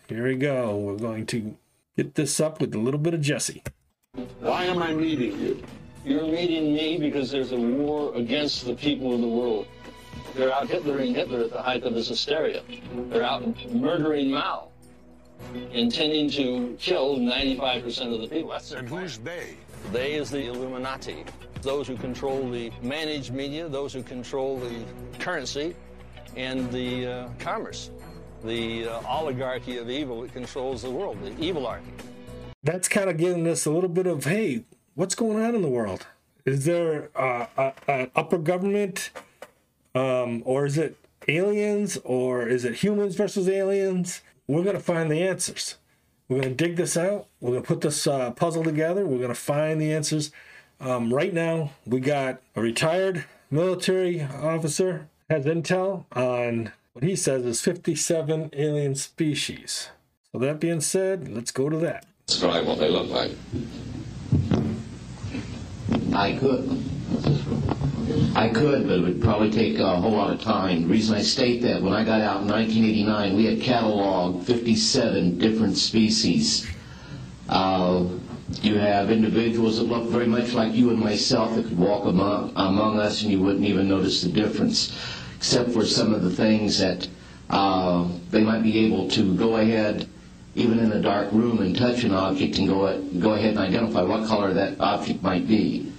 Here 0.08 0.24
we 0.26 0.36
go. 0.36 0.76
We're 0.76 0.96
going 0.96 1.26
to 1.26 1.56
get 1.96 2.14
this 2.14 2.38
up 2.38 2.60
with 2.60 2.74
a 2.74 2.78
little 2.78 3.00
bit 3.00 3.14
of 3.14 3.20
Jesse. 3.20 3.62
Why 4.40 4.64
am 4.64 4.82
I 4.82 4.92
meeting 4.92 5.40
you? 5.40 5.62
You're 6.04 6.26
meeting 6.26 6.74
me 6.74 6.98
because 6.98 7.30
there's 7.30 7.52
a 7.52 7.56
war 7.56 8.14
against 8.14 8.64
the 8.64 8.74
people 8.74 9.14
of 9.14 9.20
the 9.20 9.28
world. 9.28 9.66
They're 10.34 10.52
out 10.52 10.68
Hitlering 10.68 11.14
Hitler 11.14 11.44
at 11.44 11.50
the 11.50 11.62
height 11.62 11.82
of 11.82 11.94
his 11.94 12.08
hysteria. 12.08 12.62
They're 13.08 13.22
out 13.22 13.42
murdering 13.72 14.30
Mao, 14.30 14.68
intending 15.72 16.30
to 16.30 16.76
kill 16.80 17.16
95% 17.18 18.14
of 18.14 18.20
the 18.20 18.28
people. 18.28 18.50
That's 18.50 18.70
their 18.70 18.80
And 18.80 18.88
plan. 18.88 19.02
who's 19.02 19.18
they? 19.18 19.56
They 19.92 20.14
is 20.14 20.30
the 20.30 20.46
Illuminati. 20.46 21.24
Those 21.62 21.86
who 21.86 21.96
control 21.96 22.48
the 22.50 22.70
managed 22.82 23.32
media, 23.32 23.68
those 23.68 23.92
who 23.92 24.02
control 24.02 24.58
the 24.58 24.84
currency, 25.18 25.74
and 26.36 26.70
the 26.72 27.06
uh, 27.06 27.28
commerce. 27.38 27.90
The 28.44 28.88
uh, 28.88 29.00
oligarchy 29.06 29.76
of 29.78 29.88
evil 29.88 30.22
that 30.22 30.32
controls 30.32 30.82
the 30.82 30.90
world, 30.90 31.18
the 31.22 31.30
evilarchy. 31.32 31.82
That's 32.64 32.88
kind 32.88 33.08
of 33.08 33.16
giving 33.16 33.46
us 33.46 33.66
a 33.66 33.70
little 33.70 33.88
bit 33.88 34.06
of 34.06 34.24
hey, 34.24 34.64
what's 34.94 35.14
going 35.14 35.42
on 35.44 35.54
in 35.54 35.62
the 35.62 35.68
world? 35.68 36.06
Is 36.44 36.64
there 36.64 37.10
uh, 37.14 37.46
a, 37.56 37.72
an 37.86 38.10
upper 38.16 38.38
government, 38.38 39.10
um, 39.94 40.42
or 40.44 40.66
is 40.66 40.76
it 40.78 40.96
aliens, 41.28 41.98
or 42.04 42.48
is 42.48 42.64
it 42.64 42.74
humans 42.76 43.14
versus 43.14 43.48
aliens? 43.48 44.22
We're 44.46 44.64
gonna 44.64 44.80
find 44.80 45.10
the 45.10 45.22
answers. 45.22 45.76
We're 46.28 46.42
gonna 46.42 46.54
dig 46.54 46.76
this 46.76 46.96
out. 46.96 47.26
We're 47.40 47.52
gonna 47.52 47.62
put 47.62 47.80
this 47.80 48.06
uh, 48.06 48.30
puzzle 48.32 48.64
together. 48.64 49.06
We're 49.06 49.20
gonna 49.20 49.34
find 49.34 49.80
the 49.80 49.92
answers. 49.92 50.30
Um, 50.80 51.12
right 51.12 51.32
now, 51.32 51.72
we 51.86 52.00
got 52.00 52.40
a 52.56 52.60
retired 52.60 53.24
military 53.50 54.22
officer 54.22 55.08
has 55.30 55.44
intel 55.44 56.06
on 56.12 56.72
what 56.92 57.04
he 57.04 57.14
says 57.16 57.44
is 57.44 57.60
57 57.60 58.50
alien 58.52 58.94
species. 58.94 59.90
So 60.32 60.38
that 60.38 60.60
being 60.60 60.80
said, 60.80 61.28
let's 61.28 61.50
go 61.50 61.68
to 61.68 61.76
that. 61.78 62.06
describe 62.26 62.66
what 62.66 62.78
they 62.78 62.88
look 62.88 63.08
like. 63.08 63.30
I 66.14 66.36
could. 66.38 66.68
I 68.34 68.48
could, 68.48 68.86
but 68.86 68.98
it 68.98 69.02
would 69.02 69.20
probably 69.20 69.50
take 69.50 69.78
a 69.78 69.96
whole 69.96 70.12
lot 70.12 70.32
of 70.32 70.40
time. 70.40 70.82
The 70.82 70.88
reason 70.88 71.14
I 71.14 71.20
state 71.22 71.60
that, 71.62 71.82
when 71.82 71.92
I 71.92 72.02
got 72.02 72.22
out 72.22 72.40
in 72.42 72.48
1989, 72.48 73.36
we 73.36 73.44
had 73.44 73.58
cataloged 73.58 74.44
57 74.44 75.38
different 75.38 75.76
species. 75.76 76.66
Uh, 77.48 78.06
you 78.62 78.76
have 78.78 79.10
individuals 79.10 79.76
that 79.76 79.84
look 79.84 80.08
very 80.08 80.26
much 80.26 80.54
like 80.54 80.72
you 80.72 80.90
and 80.90 80.98
myself 80.98 81.54
that 81.56 81.66
could 81.66 81.78
walk 81.78 82.06
among, 82.06 82.52
among 82.56 82.98
us 82.98 83.22
and 83.22 83.30
you 83.30 83.40
wouldn't 83.40 83.66
even 83.66 83.88
notice 83.88 84.22
the 84.22 84.30
difference, 84.30 84.96
except 85.36 85.70
for 85.70 85.84
some 85.84 86.14
of 86.14 86.22
the 86.22 86.30
things 86.30 86.78
that 86.78 87.06
uh, 87.50 88.08
they 88.30 88.40
might 88.42 88.62
be 88.62 88.86
able 88.86 89.08
to 89.10 89.34
go 89.34 89.56
ahead, 89.56 90.08
even 90.54 90.78
in 90.78 90.90
a 90.92 91.02
dark 91.02 91.30
room, 91.32 91.60
and 91.60 91.76
touch 91.76 92.02
an 92.04 92.14
object 92.14 92.56
and 92.56 92.68
go, 92.68 92.98
go 93.20 93.34
ahead 93.34 93.50
and 93.50 93.58
identify 93.58 94.00
what 94.00 94.26
color 94.26 94.54
that 94.54 94.80
object 94.80 95.22
might 95.22 95.46
be. 95.46 95.91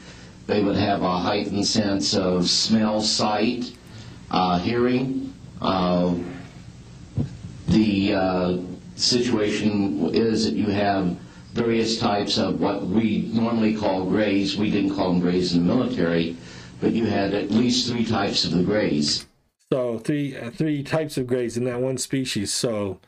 They 0.46 0.62
would 0.62 0.76
have 0.76 1.02
a 1.02 1.20
heightened 1.20 1.66
sense 1.66 2.16
of 2.16 2.50
smell, 2.50 3.02
sight, 3.02 3.72
uh, 4.30 4.60
hearing. 4.60 5.34
Uh, 5.62 6.16
the 7.70 8.14
uh, 8.14 8.58
situation 8.96 10.14
is 10.14 10.46
that 10.46 10.54
you 10.54 10.68
have 10.68 11.18
various 11.54 12.00
types 12.00 12.38
of 12.38 12.60
what 12.60 12.86
we 12.86 13.30
normally 13.32 13.76
call 13.76 14.06
grays. 14.06 14.58
We 14.58 14.70
didn't 14.70 14.96
call 14.96 15.14
them 15.14 15.22
grays 15.22 15.54
in 15.54 15.66
the 15.66 15.74
military, 15.74 16.36
but 16.82 16.92
you 16.92 17.06
had 17.06 17.34
at 17.34 17.52
least 17.52 17.88
three 17.88 18.06
types 18.06 18.44
of 18.44 18.52
the 18.52 18.64
grays. 18.64 19.26
So 19.72 19.98
three 19.98 20.38
uh, 20.38 20.52
three 20.52 20.84
types 20.84 21.18
of 21.18 21.26
grays 21.26 21.58
in 21.58 21.64
that 21.64 21.80
one 21.80 21.98
species. 21.98 22.54
So 22.54 23.00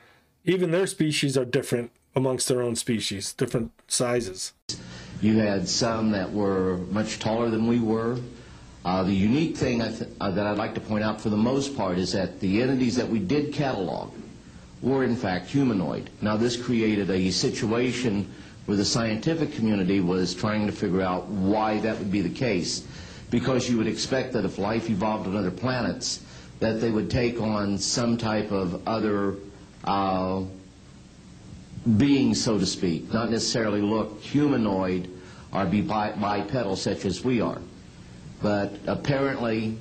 even 0.45 0.71
their 0.71 0.87
species 0.87 1.37
are 1.37 1.45
different 1.45 1.91
amongst 2.15 2.47
their 2.47 2.61
own 2.61 2.75
species, 2.75 3.33
different 3.33 3.71
sizes. 3.87 4.53
You 5.25 5.39
had 5.39 5.67
some 5.67 6.11
that 6.11 6.31
were 6.31 6.77
much 6.91 7.17
taller 7.17 7.49
than 7.49 7.65
we 7.65 7.79
were. 7.79 8.19
Uh, 8.85 9.01
the 9.01 9.11
unique 9.11 9.57
thing 9.57 9.81
I 9.81 9.89
th- 9.89 10.11
uh, 10.21 10.29
that 10.29 10.45
I'd 10.45 10.59
like 10.59 10.75
to 10.75 10.79
point 10.79 11.03
out 11.03 11.19
for 11.19 11.29
the 11.29 11.35
most 11.35 11.75
part 11.75 11.97
is 11.97 12.11
that 12.11 12.39
the 12.41 12.61
entities 12.61 12.95
that 12.97 13.09
we 13.09 13.17
did 13.17 13.51
catalog 13.51 14.13
were 14.83 15.03
in 15.03 15.15
fact 15.15 15.47
humanoid. 15.47 16.11
Now 16.21 16.37
this 16.37 16.55
created 16.55 17.09
a 17.09 17.31
situation 17.31 18.31
where 18.67 18.77
the 18.77 18.85
scientific 18.85 19.53
community 19.53 19.99
was 19.99 20.35
trying 20.35 20.67
to 20.67 20.71
figure 20.71 21.01
out 21.01 21.25
why 21.25 21.79
that 21.79 21.97
would 21.97 22.11
be 22.11 22.21
the 22.21 22.29
case. 22.29 22.85
Because 23.31 23.67
you 23.67 23.79
would 23.79 23.87
expect 23.87 24.31
that 24.33 24.45
if 24.45 24.59
life 24.59 24.91
evolved 24.91 25.25
on 25.25 25.35
other 25.35 25.49
planets, 25.49 26.21
that 26.59 26.79
they 26.81 26.91
would 26.91 27.09
take 27.09 27.41
on 27.41 27.79
some 27.79 28.15
type 28.15 28.51
of 28.51 28.87
other 28.87 29.37
uh, 29.85 30.43
being, 31.97 32.35
so 32.35 32.59
to 32.59 32.65
speak, 32.67 33.11
not 33.11 33.31
necessarily 33.31 33.81
look 33.81 34.21
humanoid 34.21 35.14
or 35.55 35.65
be 35.65 35.81
bipedal 35.81 36.75
such 36.75 37.05
as 37.05 37.23
we 37.23 37.39
are. 37.39 37.59
But 38.41 38.73
apparently, 38.87 39.77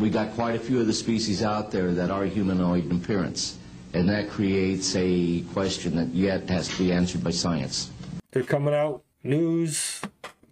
we 0.00 0.10
got 0.10 0.34
quite 0.34 0.56
a 0.56 0.58
few 0.58 0.80
of 0.80 0.86
the 0.86 0.92
species 0.92 1.42
out 1.42 1.70
there 1.70 1.92
that 1.94 2.10
are 2.10 2.24
humanoid 2.24 2.90
in 2.90 2.96
appearance, 2.96 3.56
and 3.94 4.08
that 4.08 4.28
creates 4.28 4.96
a 4.96 5.42
question 5.52 5.94
that 5.96 6.08
yet 6.08 6.50
has 6.50 6.68
to 6.68 6.78
be 6.78 6.92
answered 6.92 7.22
by 7.22 7.30
science. 7.30 7.90
They're 8.32 8.42
coming 8.42 8.74
out 8.74 9.04
news 9.22 10.00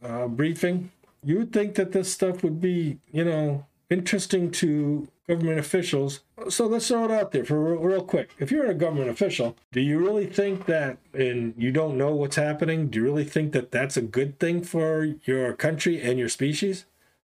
uh, 0.02 0.28
briefing. 0.28 0.92
You 1.24 1.38
would 1.38 1.52
think 1.52 1.74
that 1.74 1.92
this 1.92 2.12
stuff 2.12 2.42
would 2.44 2.60
be, 2.60 2.98
you 3.10 3.24
know, 3.24 3.66
interesting 3.90 4.50
to 4.52 5.08
government 5.28 5.58
officials. 5.58 6.20
So 6.49 6.66
let's 6.66 6.88
throw 6.88 7.04
it 7.04 7.11
out 7.11 7.32
there 7.32 7.44
for 7.44 7.76
real, 7.76 8.02
quick. 8.02 8.30
If 8.38 8.50
you're 8.50 8.66
a 8.66 8.75
government 8.75 9.11
official, 9.11 9.56
do 9.73 9.80
you 9.80 9.99
really 9.99 10.26
think 10.26 10.66
that, 10.66 10.99
and 11.12 11.54
you 11.59 11.70
don't 11.70 11.99
know 11.99 12.14
what's 12.14 12.37
happening, 12.37 12.88
do 12.88 12.99
you 12.99 13.04
really 13.04 13.25
think 13.25 13.52
that 13.52 13.70
that's 13.70 13.97
a 13.97 14.02
good 14.02 14.38
thing 14.38 14.62
for 14.62 15.16
your 15.25 15.52
country 15.52 16.00
and 16.00 16.18
your 16.18 16.28
species? 16.28 16.87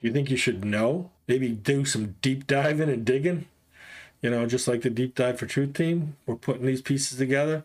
Do 0.01 0.09
you 0.09 0.13
think 0.13 0.31
you 0.31 0.37
should 0.37 0.65
know? 0.65 1.11
Maybe 1.29 1.51
do 1.51 1.85
some 1.85 2.17
deep 2.23 2.47
diving 2.47 2.89
and 2.89 3.05
digging? 3.05 3.47
You 4.23 4.31
know, 4.31 4.47
just 4.47 4.67
like 4.67 4.83
the 4.83 4.91
deep 4.91 5.15
dive 5.15 5.39
for 5.39 5.47
truth 5.47 5.75
team. 5.75 6.17
We're 6.27 6.37
putting 6.37 6.67
these 6.67 6.83
pieces 6.83 7.19
together. 7.19 7.63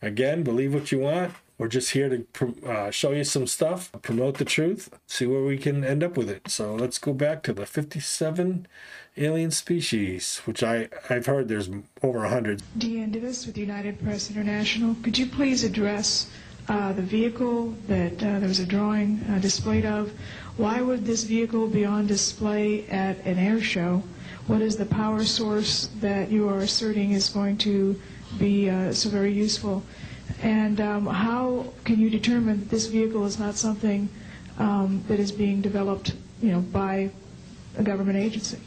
Again, 0.00 0.42
believe 0.42 0.72
what 0.72 0.90
you 0.90 1.00
want. 1.00 1.32
We're 1.58 1.66
just 1.66 1.90
here 1.90 2.08
to 2.08 2.54
uh, 2.64 2.92
show 2.92 3.10
you 3.10 3.24
some 3.24 3.48
stuff, 3.48 3.90
promote 4.02 4.38
the 4.38 4.44
truth, 4.44 4.96
see 5.08 5.26
where 5.26 5.42
we 5.42 5.58
can 5.58 5.84
end 5.84 6.04
up 6.04 6.16
with 6.16 6.30
it. 6.30 6.48
So 6.48 6.76
let's 6.76 6.98
go 6.98 7.12
back 7.12 7.42
to 7.42 7.52
the 7.52 7.66
57 7.66 8.68
alien 9.16 9.50
species, 9.50 10.40
which 10.44 10.62
I, 10.62 10.88
I've 11.10 11.26
heard 11.26 11.48
there's 11.48 11.68
over 12.00 12.20
100. 12.20 12.62
Deanne 12.78 13.12
Divis 13.12 13.44
with 13.44 13.58
United 13.58 14.00
Press 14.00 14.30
International. 14.30 14.94
Could 15.02 15.18
you 15.18 15.26
please 15.26 15.64
address 15.64 16.30
uh, 16.68 16.92
the 16.92 17.02
vehicle 17.02 17.74
that 17.88 18.12
uh, 18.22 18.38
there 18.38 18.48
was 18.48 18.60
a 18.60 18.66
drawing 18.66 19.20
uh, 19.28 19.40
displayed 19.40 19.84
of? 19.84 20.12
Why 20.58 20.80
would 20.80 21.04
this 21.04 21.24
vehicle 21.24 21.66
be 21.66 21.84
on 21.84 22.06
display 22.06 22.86
at 22.86 23.18
an 23.26 23.36
air 23.36 23.60
show? 23.60 24.04
What 24.46 24.62
is 24.62 24.76
the 24.76 24.86
power 24.86 25.24
source 25.24 25.90
that 26.00 26.30
you 26.30 26.48
are 26.48 26.58
asserting 26.58 27.10
is 27.10 27.28
going 27.28 27.58
to 27.58 28.00
be 28.38 28.70
uh, 28.70 28.92
so 28.92 29.08
very 29.08 29.32
useful? 29.32 29.82
And 30.42 30.80
um, 30.80 31.06
how 31.06 31.72
can 31.84 31.98
you 31.98 32.10
determine 32.10 32.60
that 32.60 32.70
this 32.70 32.86
vehicle 32.86 33.24
is 33.26 33.38
not 33.38 33.56
something 33.56 34.08
um, 34.58 35.02
that 35.08 35.18
is 35.18 35.32
being 35.32 35.60
developed, 35.60 36.14
you 36.42 36.52
know, 36.52 36.60
by 36.60 37.10
a 37.76 37.82
government 37.82 38.18
agency? 38.18 38.58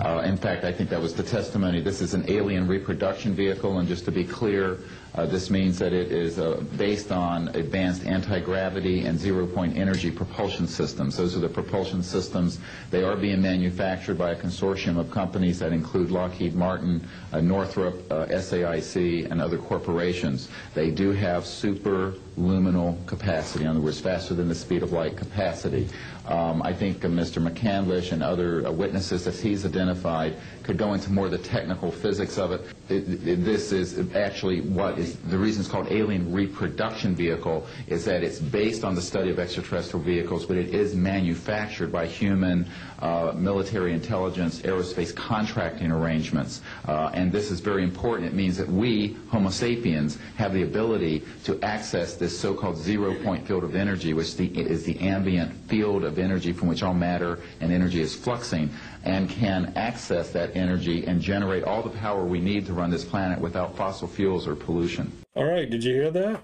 Uh, 0.00 0.22
in 0.24 0.36
fact, 0.36 0.64
I 0.64 0.72
think 0.72 0.90
that 0.90 1.00
was 1.00 1.14
the 1.14 1.22
testimony. 1.22 1.80
This 1.80 2.00
is 2.00 2.14
an 2.14 2.24
alien 2.28 2.66
reproduction 2.66 3.32
vehicle, 3.34 3.78
and 3.78 3.86
just 3.86 4.04
to 4.06 4.12
be 4.12 4.24
clear, 4.24 4.80
uh, 5.14 5.26
this 5.26 5.48
means 5.48 5.78
that 5.78 5.92
it 5.92 6.10
is 6.10 6.38
uh, 6.38 6.60
based 6.76 7.12
on 7.12 7.48
advanced 7.48 8.04
anti-gravity 8.04 9.06
and 9.06 9.18
zero-point 9.18 9.76
energy 9.76 10.10
propulsion 10.10 10.66
systems. 10.66 11.16
Those 11.16 11.36
are 11.36 11.40
the 11.40 11.48
propulsion 11.48 12.02
systems. 12.02 12.58
They 12.90 13.04
are 13.04 13.16
being 13.16 13.40
manufactured 13.40 14.18
by 14.18 14.32
a 14.32 14.36
consortium 14.36 14.98
of 14.98 15.10
companies 15.12 15.60
that 15.60 15.72
include 15.72 16.10
Lockheed 16.10 16.54
Martin, 16.54 17.06
uh, 17.32 17.40
Northrop, 17.40 18.10
uh, 18.10 18.26
SAIC, 18.26 19.30
and 19.30 19.40
other 19.40 19.58
corporations. 19.58 20.48
They 20.74 20.90
do 20.90 21.12
have 21.12 21.46
super 21.46 22.14
luminal 22.38 23.04
capacity, 23.06 23.64
in 23.64 23.70
other 23.70 23.80
words, 23.80 24.00
faster 24.00 24.34
than 24.34 24.48
the 24.48 24.54
speed 24.54 24.82
of 24.82 24.92
light 24.92 25.16
capacity. 25.16 25.88
Um, 26.26 26.62
I 26.62 26.72
think 26.72 27.00
Mr. 27.00 27.46
McCandlish 27.46 28.12
and 28.12 28.22
other 28.22 28.66
uh, 28.66 28.72
witnesses 28.72 29.24
that 29.24 29.34
he's 29.34 29.66
identified 29.66 30.36
could 30.62 30.78
go 30.78 30.94
into 30.94 31.12
more 31.12 31.26
of 31.26 31.30
the 31.30 31.38
technical 31.38 31.90
physics 31.90 32.38
of 32.38 32.52
it. 32.52 32.62
It, 32.88 33.28
it. 33.28 33.44
This 33.44 33.72
is 33.72 33.98
actually 34.14 34.62
what 34.62 34.98
is 34.98 35.03
the 35.12 35.38
reason 35.38 35.60
it's 35.62 35.70
called 35.70 35.88
alien 35.90 36.32
reproduction 36.32 37.14
vehicle 37.14 37.66
is 37.86 38.04
that 38.04 38.22
it's 38.22 38.38
based 38.38 38.84
on 38.84 38.94
the 38.94 39.02
study 39.02 39.30
of 39.30 39.38
extraterrestrial 39.38 40.04
vehicles, 40.04 40.46
but 40.46 40.56
it 40.56 40.74
is 40.74 40.94
manufactured 40.94 41.90
by 41.92 42.06
human 42.06 42.66
uh, 43.00 43.32
military 43.36 43.92
intelligence 43.92 44.60
aerospace 44.62 45.14
contracting 45.14 45.90
arrangements. 45.90 46.62
Uh, 46.86 47.10
and 47.14 47.32
this 47.32 47.50
is 47.50 47.60
very 47.60 47.82
important. 47.82 48.28
It 48.28 48.34
means 48.34 48.56
that 48.56 48.68
we, 48.68 49.16
Homo 49.30 49.50
sapiens, 49.50 50.18
have 50.36 50.52
the 50.54 50.62
ability 50.62 51.22
to 51.44 51.60
access 51.62 52.14
this 52.14 52.38
so-called 52.38 52.76
zero-point 52.76 53.46
field 53.46 53.64
of 53.64 53.74
energy, 53.74 54.14
which 54.14 54.36
the, 54.36 54.46
is 54.58 54.84
the 54.84 54.98
ambient 55.00 55.52
field 55.68 56.04
of 56.04 56.18
energy 56.18 56.52
from 56.52 56.68
which 56.68 56.82
all 56.82 56.94
matter 56.94 57.40
and 57.60 57.72
energy 57.72 58.00
is 58.00 58.14
fluxing 58.16 58.68
and 59.04 59.28
can 59.28 59.72
access 59.76 60.30
that 60.30 60.54
energy 60.56 61.06
and 61.06 61.20
generate 61.20 61.64
all 61.64 61.82
the 61.82 61.90
power 61.90 62.24
we 62.24 62.40
need 62.40 62.64
to 62.66 62.72
run 62.72 62.90
this 62.90 63.04
planet 63.04 63.38
without 63.38 63.76
fossil 63.76 64.08
fuels 64.08 64.46
or 64.48 64.54
pollution. 64.54 64.93
All 65.34 65.44
right, 65.44 65.68
did 65.68 65.84
you 65.84 65.94
hear 65.94 66.10
that? 66.10 66.42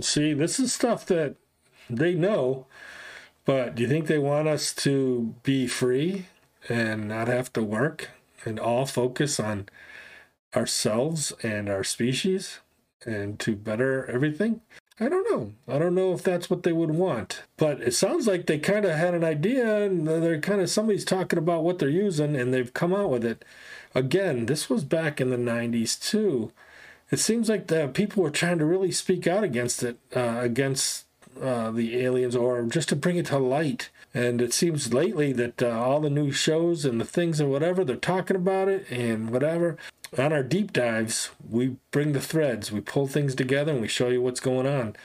See, 0.00 0.34
this 0.34 0.60
is 0.60 0.72
stuff 0.72 1.06
that 1.06 1.36
they 1.88 2.14
know, 2.14 2.66
but 3.44 3.74
do 3.74 3.82
you 3.82 3.88
think 3.88 4.06
they 4.06 4.18
want 4.18 4.48
us 4.48 4.74
to 4.74 5.34
be 5.42 5.66
free 5.66 6.26
and 6.68 7.08
not 7.08 7.28
have 7.28 7.52
to 7.54 7.62
work 7.62 8.10
and 8.44 8.58
all 8.58 8.86
focus 8.86 9.40
on 9.40 9.68
ourselves 10.54 11.32
and 11.42 11.68
our 11.68 11.84
species 11.84 12.58
and 13.04 13.38
to 13.40 13.56
better 13.56 14.06
everything? 14.06 14.60
I 14.98 15.08
don't 15.10 15.30
know. 15.30 15.52
I 15.72 15.78
don't 15.78 15.94
know 15.94 16.14
if 16.14 16.22
that's 16.22 16.48
what 16.48 16.62
they 16.62 16.72
would 16.72 16.90
want. 16.90 17.42
But 17.58 17.82
it 17.82 17.94
sounds 17.94 18.26
like 18.26 18.46
they 18.46 18.58
kind 18.58 18.86
of 18.86 18.96
had 18.96 19.14
an 19.14 19.24
idea 19.24 19.82
and 19.82 20.08
they're 20.08 20.40
kind 20.40 20.60
of 20.60 20.70
somebody's 20.70 21.04
talking 21.04 21.38
about 21.38 21.64
what 21.64 21.78
they're 21.78 21.88
using 21.88 22.34
and 22.34 22.52
they've 22.52 22.72
come 22.72 22.94
out 22.94 23.10
with 23.10 23.24
it. 23.24 23.44
Again, 23.94 24.46
this 24.46 24.70
was 24.70 24.84
back 24.84 25.20
in 25.20 25.30
the 25.30 25.36
90s 25.36 26.00
too. 26.00 26.50
It 27.10 27.18
seems 27.18 27.48
like 27.48 27.68
the 27.68 27.88
people 27.88 28.22
were 28.22 28.30
trying 28.30 28.58
to 28.58 28.64
really 28.64 28.92
speak 28.92 29.26
out 29.26 29.44
against 29.44 29.82
it, 29.82 29.98
uh, 30.14 30.38
against 30.40 31.04
uh, 31.40 31.70
the 31.70 31.98
aliens 31.98 32.34
or 32.34 32.62
just 32.64 32.88
to 32.88 32.96
bring 32.96 33.16
it 33.16 33.26
to 33.26 33.38
light. 33.38 33.90
And 34.14 34.40
it 34.40 34.54
seems 34.54 34.94
lately 34.94 35.32
that 35.34 35.62
uh, 35.62 35.68
all 35.68 36.00
the 36.00 36.10
new 36.10 36.32
shows 36.32 36.84
and 36.84 37.00
the 37.00 37.04
things 37.04 37.38
and 37.38 37.50
whatever, 37.50 37.84
they're 37.84 37.96
talking 37.96 38.36
about 38.36 38.68
it 38.68 38.90
and 38.90 39.30
whatever 39.30 39.76
on 40.16 40.32
our 40.32 40.42
deep 40.42 40.72
dives, 40.72 41.30
we 41.48 41.76
bring 41.90 42.12
the 42.12 42.20
threads, 42.20 42.72
we 42.72 42.80
pull 42.80 43.06
things 43.06 43.34
together, 43.34 43.72
and 43.72 43.80
we 43.80 43.88
show 43.88 44.08
you 44.08 44.22
what's 44.22 44.40
going 44.40 44.66
on. 44.66 44.96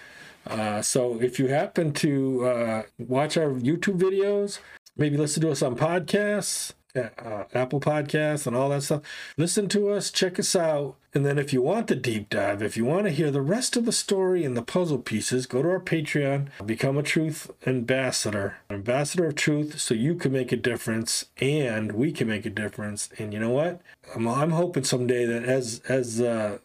Uh, 0.48 0.82
so 0.82 1.22
if 1.22 1.40
you 1.40 1.48
happen 1.48 1.94
to 1.94 2.46
uh, 2.46 2.84
watch 2.98 3.38
our 3.38 3.52
YouTube 3.52 4.00
videos, 4.00 4.60
maybe 4.98 5.18
listen 5.18 5.42
to 5.42 5.52
us 5.52 5.62
on 5.62 5.76
podcasts, 5.76 6.74
uh, 6.96 7.44
Apple 7.54 7.80
Podcasts, 7.80 8.48
and 8.48 8.56
all 8.56 8.70
that 8.70 8.84
stuff. 8.84 9.02
Listen 9.38 9.68
to 9.70 9.90
us, 9.90 10.12
check 10.12 10.40
us 10.40 10.56
out. 10.56 10.96
And 11.14 11.26
then 11.26 11.38
if 11.38 11.52
you 11.52 11.62
want 11.62 11.88
the 11.88 11.96
deep 11.96 12.30
dive, 12.30 12.62
if 12.62 12.78
you 12.78 12.86
want 12.86 13.04
to 13.04 13.12
hear 13.12 13.32
the 13.32 13.42
rest 13.42 13.76
of 13.76 13.86
the 13.86 13.92
story 13.92 14.46
and 14.46 14.56
the 14.56 14.62
puzzle 14.62 15.00
pieces, 15.00 15.46
go 15.46 15.62
to 15.62 15.70
our 15.70 15.80
Patreon, 15.80 16.48
become 16.66 16.98
a 16.98 17.04
truth 17.04 17.52
ambassador, 17.68 18.58
ambassador 18.70 19.28
of 19.28 19.36
truth, 19.36 19.80
so 19.80 19.94
you 19.94 20.16
can 20.16 20.32
make 20.32 20.52
a 20.52 20.58
difference 20.58 21.26
and 21.38 21.92
we 21.92 22.12
can 22.14 22.28
make 22.28 22.46
a 22.46 22.50
difference. 22.50 23.10
And 23.18 23.34
you 23.34 23.40
know 23.40 23.50
what? 23.50 23.82
I'm, 24.16 24.28
I'm 24.28 24.52
hoping 24.52 24.86
someday 24.86 25.26
that 25.26 25.44
as 25.44 25.82
as 25.90 26.22
uh, 26.22 26.60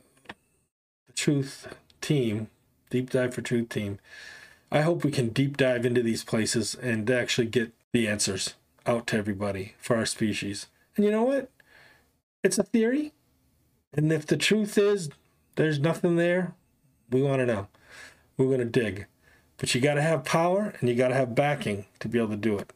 the 1.06 1.12
truth 1.14 1.74
team, 2.00 2.48
deep 2.90 3.10
dive 3.10 3.34
for 3.34 3.42
truth 3.42 3.68
team, 3.68 3.98
I 4.70 4.82
hope 4.82 5.04
we 5.04 5.10
can 5.10 5.30
deep 5.30 5.56
dive 5.56 5.84
into 5.84 6.02
these 6.02 6.22
places 6.22 6.76
and 6.76 7.10
actually 7.10 7.48
get 7.48 7.72
the 7.92 8.06
answers 8.06 8.54
out 8.86 9.06
to 9.08 9.16
everybody 9.16 9.74
for 9.78 9.96
our 9.96 10.06
species. 10.06 10.66
And 10.96 11.04
you 11.04 11.10
know 11.10 11.24
what? 11.24 11.50
It's 12.42 12.58
a 12.58 12.62
theory. 12.62 13.12
And 13.92 14.12
if 14.12 14.26
the 14.26 14.36
truth 14.36 14.78
is 14.78 15.10
there's 15.56 15.78
nothing 15.78 16.16
there, 16.16 16.54
we 17.10 17.22
want 17.22 17.40
to 17.40 17.46
know. 17.46 17.68
We're 18.36 18.46
going 18.46 18.58
to 18.58 18.64
dig. 18.64 19.06
But 19.56 19.74
you 19.74 19.80
got 19.80 19.94
to 19.94 20.02
have 20.02 20.24
power 20.24 20.74
and 20.80 20.88
you 20.88 20.94
got 20.94 21.08
to 21.08 21.14
have 21.14 21.34
backing 21.34 21.86
to 22.00 22.08
be 22.08 22.18
able 22.18 22.30
to 22.30 22.36
do 22.36 22.58
it. 22.58 22.72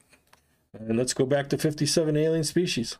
And 0.72 0.96
let's 0.96 1.14
go 1.14 1.26
back 1.26 1.48
to 1.50 1.58
57 1.58 2.16
alien 2.16 2.44
species. 2.44 2.96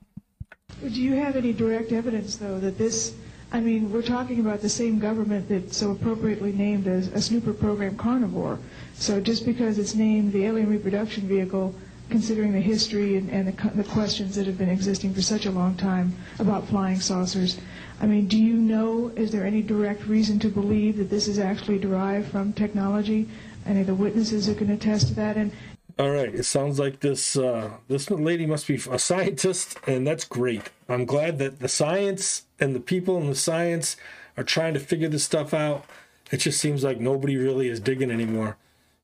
Do 0.83 0.88
you 0.88 1.14
have 1.14 1.37
any 1.37 1.53
direct 1.53 1.92
evidence, 1.92 2.37
though, 2.37 2.59
that 2.61 2.79
this, 2.79 3.14
I 3.53 3.61
mean, 3.61 3.90
we're 3.92 4.03
talking 4.03 4.40
about 4.40 4.61
the 4.61 4.68
same 4.68 4.99
government 4.99 5.49
that 5.49 5.73
so 5.73 5.92
appropriately 5.92 6.53
named 6.53 6.87
a, 6.87 6.99
a 7.14 7.20
snooper 7.20 7.53
program 7.53 7.96
carnivore. 7.96 8.59
So 8.94 9.20
just 9.20 9.46
because 9.46 9.79
it's 9.79 9.94
named 9.94 10.33
the 10.33 10.44
alien 10.44 10.68
reproduction 10.68 11.27
vehicle 11.27 11.75
considering 12.11 12.53
the 12.53 12.61
history 12.61 13.16
and, 13.16 13.31
and 13.31 13.49
the, 13.49 13.70
the, 13.70 13.85
questions 13.85 14.35
that 14.37 14.46
have 14.46 14.59
been 14.59 14.68
existing 14.68 15.14
for 15.14 15.23
such 15.23 15.46
a 15.46 15.51
long 15.51 15.75
time 15.77 16.14
about 16.38 16.66
flying 16.68 17.01
saucers. 17.01 17.59
I 18.01 18.07
mean, 18.07 18.27
do 18.27 18.37
you 18.37 18.55
know, 18.55 19.09
is 19.16 19.31
there 19.31 19.46
any 19.46 19.62
direct 19.62 20.07
reason 20.07 20.38
to 20.40 20.49
believe 20.49 20.96
that 20.96 21.11
this 21.11 21.29
is 21.29 21.38
actually 21.38 21.79
derived 21.79 22.31
from 22.31 22.53
technology? 22.53 23.29
Any 23.66 23.83
of 23.83 23.87
the 23.87 23.94
witnesses 23.94 24.46
who 24.46 24.55
can 24.55 24.70
attest 24.70 25.09
to 25.09 25.14
that? 25.14 25.37
And 25.37 25.53
all 25.99 26.11
right, 26.11 26.35
it 26.35 26.44
sounds 26.44 26.79
like 26.79 27.01
this 27.01 27.37
uh, 27.37 27.73
this 27.88 28.11
lady 28.11 28.46
must 28.46 28.66
be 28.66 28.77
a 28.90 28.99
scientist, 28.99 29.79
and 29.87 30.07
that's 30.07 30.25
great. 30.25 30.70
I'm 30.88 31.05
glad 31.05 31.38
that 31.40 31.59
the 31.59 31.68
science 31.68 32.46
and 32.59 32.75
the 32.75 32.81
people 32.81 33.18
in 33.18 33.27
the 33.27 33.35
science 33.35 33.96
are 34.37 34.44
trying 34.44 34.73
to 34.75 34.81
figure 34.81 35.09
this 35.09 35.25
stuff 35.25 35.53
out. 35.53 35.85
It 36.31 36.38
just 36.38 36.59
seems 36.59 36.83
like 36.83 37.01
nobody 37.01 37.37
really 37.37 37.68
is 37.68 37.81
digging 37.81 38.11
anymore. 38.11 38.57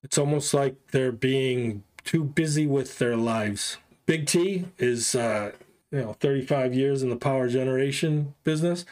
It's 0.02 0.16
almost 0.16 0.54
like 0.54 0.76
they're 0.92 1.12
being 1.12 1.82
too 2.06 2.24
busy 2.24 2.66
with 2.66 2.98
their 2.98 3.16
lives. 3.16 3.76
Big 4.06 4.26
T 4.26 4.66
is, 4.78 5.14
uh, 5.14 5.52
you 5.90 6.00
know, 6.00 6.12
35 6.14 6.72
years 6.72 7.02
in 7.02 7.10
the 7.10 7.16
power 7.16 7.48
generation 7.48 8.34
business. 8.44 8.86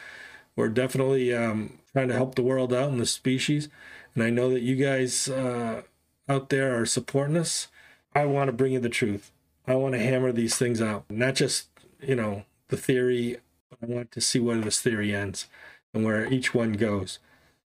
We're 0.55 0.69
definitely 0.69 1.33
um, 1.33 1.79
trying 1.93 2.09
to 2.09 2.13
help 2.13 2.35
the 2.35 2.43
world 2.43 2.73
out 2.73 2.91
and 2.91 2.99
the 2.99 3.05
species. 3.05 3.69
And 4.13 4.23
I 4.23 4.29
know 4.29 4.49
that 4.51 4.61
you 4.61 4.75
guys 4.75 5.29
uh, 5.29 5.83
out 6.29 6.49
there 6.49 6.79
are 6.79 6.85
supporting 6.85 7.37
us. 7.37 7.69
I 8.13 8.25
want 8.25 8.49
to 8.49 8.53
bring 8.53 8.73
you 8.73 8.79
the 8.79 8.89
truth. 8.89 9.31
I 9.65 9.75
want 9.75 9.93
to 9.93 9.99
hammer 9.99 10.31
these 10.31 10.57
things 10.57 10.81
out, 10.81 11.05
not 11.09 11.35
just, 11.35 11.69
you 12.01 12.15
know, 12.15 12.43
the 12.67 12.77
theory. 12.77 13.37
I 13.81 13.85
want 13.85 14.11
to 14.11 14.21
see 14.21 14.39
where 14.39 14.59
this 14.59 14.79
theory 14.79 15.15
ends 15.15 15.47
and 15.93 16.05
where 16.05 16.31
each 16.31 16.53
one 16.53 16.73
goes. 16.73 17.19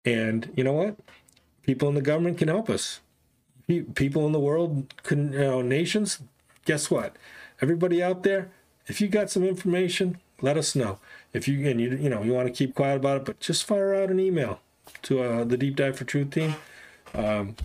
And 0.03 0.51
you 0.55 0.63
know 0.63 0.73
what? 0.73 0.97
People 1.61 1.89
in 1.89 1.95
the 1.95 2.01
government 2.01 2.37
can 2.37 2.47
help 2.47 2.69
us 2.69 3.01
people 3.67 4.25
in 4.25 4.31
the 4.31 4.39
world, 4.39 4.93
could 5.03 5.17
you 5.17 5.39
know, 5.39 5.61
nations, 5.61 6.19
guess 6.65 6.91
what? 6.91 7.15
Everybody 7.61 8.03
out 8.03 8.23
there, 8.23 8.49
if 8.87 9.01
you 9.01 9.07
got 9.07 9.29
some 9.29 9.43
information, 9.43 10.17
let 10.41 10.57
us 10.57 10.75
know. 10.75 10.99
If 11.33 11.47
you 11.47 11.67
and 11.67 11.79
you 11.79 11.91
you 11.91 12.09
know 12.09 12.23
you 12.23 12.33
want 12.33 12.47
to 12.47 12.53
keep 12.53 12.75
quiet 12.75 12.97
about 12.97 13.17
it, 13.17 13.25
but 13.25 13.39
just 13.39 13.63
fire 13.63 13.95
out 13.95 14.09
an 14.09 14.19
email 14.19 14.59
to 15.03 15.21
uh, 15.21 15.43
the 15.43 15.57
Deep 15.57 15.75
Dive 15.75 15.97
for 15.97 16.05
Truth 16.05 16.31
team, 16.31 16.55
um, 17.13 17.55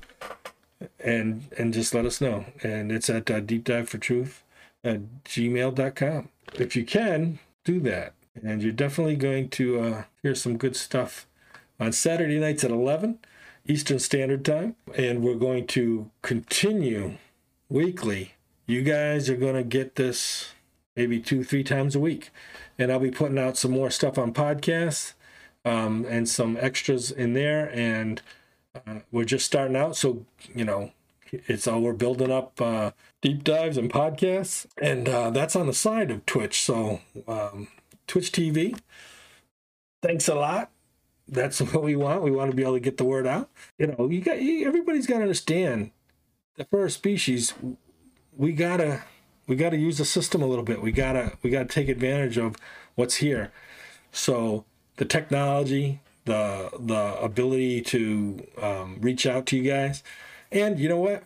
and 0.98 1.44
and 1.58 1.74
just 1.74 1.94
let 1.94 2.06
us 2.06 2.20
know. 2.20 2.46
And 2.62 2.92
it's 2.92 3.10
at 3.10 3.30
uh, 3.30 3.40
Deep 3.40 3.64
Dive 3.64 3.88
for 3.88 3.98
Truth 3.98 4.42
at 4.82 5.00
gmail.com. 5.24 6.28
If 6.54 6.74
you 6.74 6.84
can 6.84 7.38
do 7.64 7.80
that, 7.80 8.14
and 8.42 8.62
you're 8.62 8.72
definitely 8.72 9.16
going 9.16 9.48
to 9.50 9.80
uh, 9.80 10.04
hear 10.22 10.34
some 10.34 10.56
good 10.56 10.76
stuff 10.76 11.26
on 11.78 11.92
Saturday 11.92 12.38
nights 12.38 12.64
at 12.64 12.70
11 12.70 13.18
Eastern 13.66 13.98
Standard 13.98 14.44
Time. 14.44 14.76
And 14.96 15.22
we're 15.22 15.34
going 15.34 15.66
to 15.68 16.10
continue 16.22 17.18
weekly. 17.68 18.34
You 18.66 18.82
guys 18.82 19.28
are 19.28 19.36
going 19.36 19.54
to 19.54 19.64
get 19.64 19.96
this 19.96 20.52
maybe 20.96 21.20
two, 21.20 21.44
three 21.44 21.64
times 21.64 21.94
a 21.94 22.00
week. 22.00 22.30
And 22.78 22.90
I'll 22.90 22.98
be 22.98 23.10
putting 23.10 23.38
out 23.38 23.56
some 23.56 23.72
more 23.72 23.90
stuff 23.90 24.18
on 24.18 24.32
podcasts 24.32 25.14
um, 25.64 26.04
and 26.08 26.28
some 26.28 26.56
extras 26.60 27.10
in 27.10 27.34
there. 27.34 27.70
And 27.72 28.22
uh, 28.74 29.00
we're 29.10 29.24
just 29.24 29.46
starting 29.46 29.76
out. 29.76 29.96
So, 29.96 30.24
you 30.54 30.64
know, 30.64 30.92
it's 31.32 31.66
all 31.66 31.80
we're 31.80 31.92
building 31.92 32.30
up 32.30 32.60
uh, 32.60 32.92
deep 33.20 33.44
dives 33.44 33.76
and 33.76 33.90
podcasts. 33.92 34.66
And 34.80 35.08
uh, 35.08 35.30
that's 35.30 35.56
on 35.56 35.66
the 35.66 35.74
side 35.74 36.10
of 36.10 36.26
Twitch. 36.26 36.60
So, 36.62 37.00
um, 37.28 37.68
Twitch 38.06 38.32
TV. 38.32 38.78
Thanks 40.02 40.28
a 40.28 40.34
lot. 40.34 40.70
That's 41.30 41.60
what 41.60 41.82
we 41.82 41.96
want. 41.96 42.22
We 42.22 42.30
want 42.30 42.50
to 42.50 42.56
be 42.56 42.62
able 42.62 42.74
to 42.74 42.80
get 42.80 42.96
the 42.96 43.04
word 43.04 43.26
out. 43.26 43.48
You 43.78 43.88
know, 43.88 44.08
you 44.10 44.20
got 44.20 44.38
everybody's 44.38 45.06
got 45.06 45.16
to 45.16 45.22
understand 45.22 45.92
that 46.56 46.68
for 46.68 46.80
our 46.80 46.88
species, 46.88 47.54
we 48.36 48.52
gotta 48.52 49.02
we 49.46 49.56
gotta 49.56 49.76
use 49.76 49.98
the 49.98 50.04
system 50.04 50.42
a 50.42 50.46
little 50.46 50.64
bit. 50.64 50.82
We 50.82 50.92
gotta 50.92 51.38
we 51.42 51.50
gotta 51.50 51.68
take 51.68 51.88
advantage 51.88 52.36
of 52.36 52.56
what's 52.96 53.16
here. 53.16 53.52
So 54.12 54.64
the 54.96 55.04
technology, 55.04 56.00
the 56.24 56.70
the 56.78 57.18
ability 57.20 57.82
to 57.82 58.46
um, 58.60 58.98
reach 59.00 59.26
out 59.26 59.46
to 59.46 59.56
you 59.56 59.70
guys, 59.70 60.02
and 60.52 60.78
you 60.78 60.88
know 60.88 60.98
what? 60.98 61.24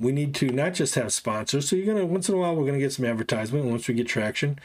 We 0.00 0.12
need 0.12 0.34
to 0.36 0.48
not 0.48 0.72
just 0.74 0.94
have 0.94 1.12
sponsors. 1.12 1.68
So 1.68 1.76
you're 1.76 1.92
gonna 1.92 2.06
once 2.06 2.28
in 2.28 2.34
a 2.34 2.38
while 2.38 2.56
we're 2.56 2.66
gonna 2.66 2.78
get 2.78 2.92
some 2.92 3.04
advertisement 3.04 3.66
once 3.66 3.86
we 3.86 3.94
get 3.94 4.08
traction, 4.08 4.58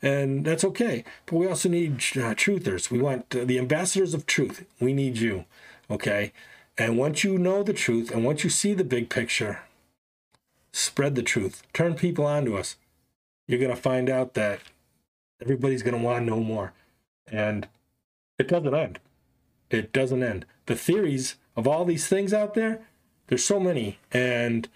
and 0.00 0.44
that's 0.44 0.64
okay. 0.64 1.04
But 1.26 1.36
we 1.36 1.46
also 1.46 1.68
need 1.68 1.92
uh, 1.92 2.34
truthers. 2.34 2.90
We 2.90 2.98
want 2.98 3.36
uh, 3.36 3.44
the 3.44 3.58
ambassadors 3.58 4.14
of 4.14 4.26
truth. 4.26 4.64
We 4.80 4.94
need 4.94 5.18
you, 5.18 5.44
okay? 5.90 6.32
And 6.78 6.96
once 6.96 7.22
you 7.22 7.38
know 7.38 7.62
the 7.62 7.74
truth, 7.74 8.10
and 8.10 8.24
once 8.24 8.44
you 8.44 8.50
see 8.50 8.72
the 8.72 8.84
big 8.84 9.10
picture, 9.10 9.60
spread 10.72 11.16
the 11.16 11.22
truth. 11.22 11.62
Turn 11.74 11.94
people 11.94 12.24
onto 12.24 12.56
us. 12.56 12.76
You're 13.46 13.60
gonna 13.60 13.76
find 13.76 14.08
out 14.08 14.34
that 14.34 14.60
everybody's 15.42 15.82
gonna 15.82 15.98
want 15.98 16.20
to 16.20 16.24
know 16.24 16.40
more, 16.40 16.72
and 17.26 17.68
it 18.38 18.48
doesn't 18.48 18.74
end. 18.74 19.00
It 19.70 19.92
doesn't 19.92 20.22
end. 20.22 20.46
The 20.64 20.76
theories 20.76 21.34
of 21.56 21.66
all 21.68 21.84
these 21.84 22.06
things 22.06 22.32
out 22.32 22.54
there, 22.54 22.80
there's 23.26 23.44
so 23.44 23.60
many, 23.60 23.98
and 24.12 24.68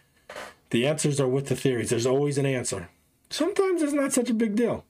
the 0.72 0.86
answers 0.86 1.20
are 1.20 1.28
with 1.28 1.46
the 1.46 1.56
theories. 1.56 1.90
There's 1.90 2.06
always 2.06 2.36
an 2.36 2.46
answer. 2.46 2.88
Sometimes 3.30 3.80
it's 3.80 3.92
not 3.92 4.12
such 4.12 4.28
a 4.28 4.34
big 4.34 4.56
deal 4.56 4.84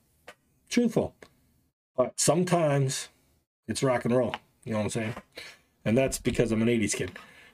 truthful. 0.73 1.13
But 1.95 2.19
sometimes 2.19 3.09
it's 3.67 3.83
rock 3.83 4.05
and 4.05 4.15
roll. 4.15 4.35
You 4.65 4.71
know 4.71 4.79
what 4.79 4.85
I'm 4.85 4.89
saying? 4.89 5.15
And 5.85 5.97
that's 5.97 6.17
because 6.17 6.51
I'm 6.51 6.61
an 6.61 6.67
80s 6.67 6.95
kid. 6.95 7.11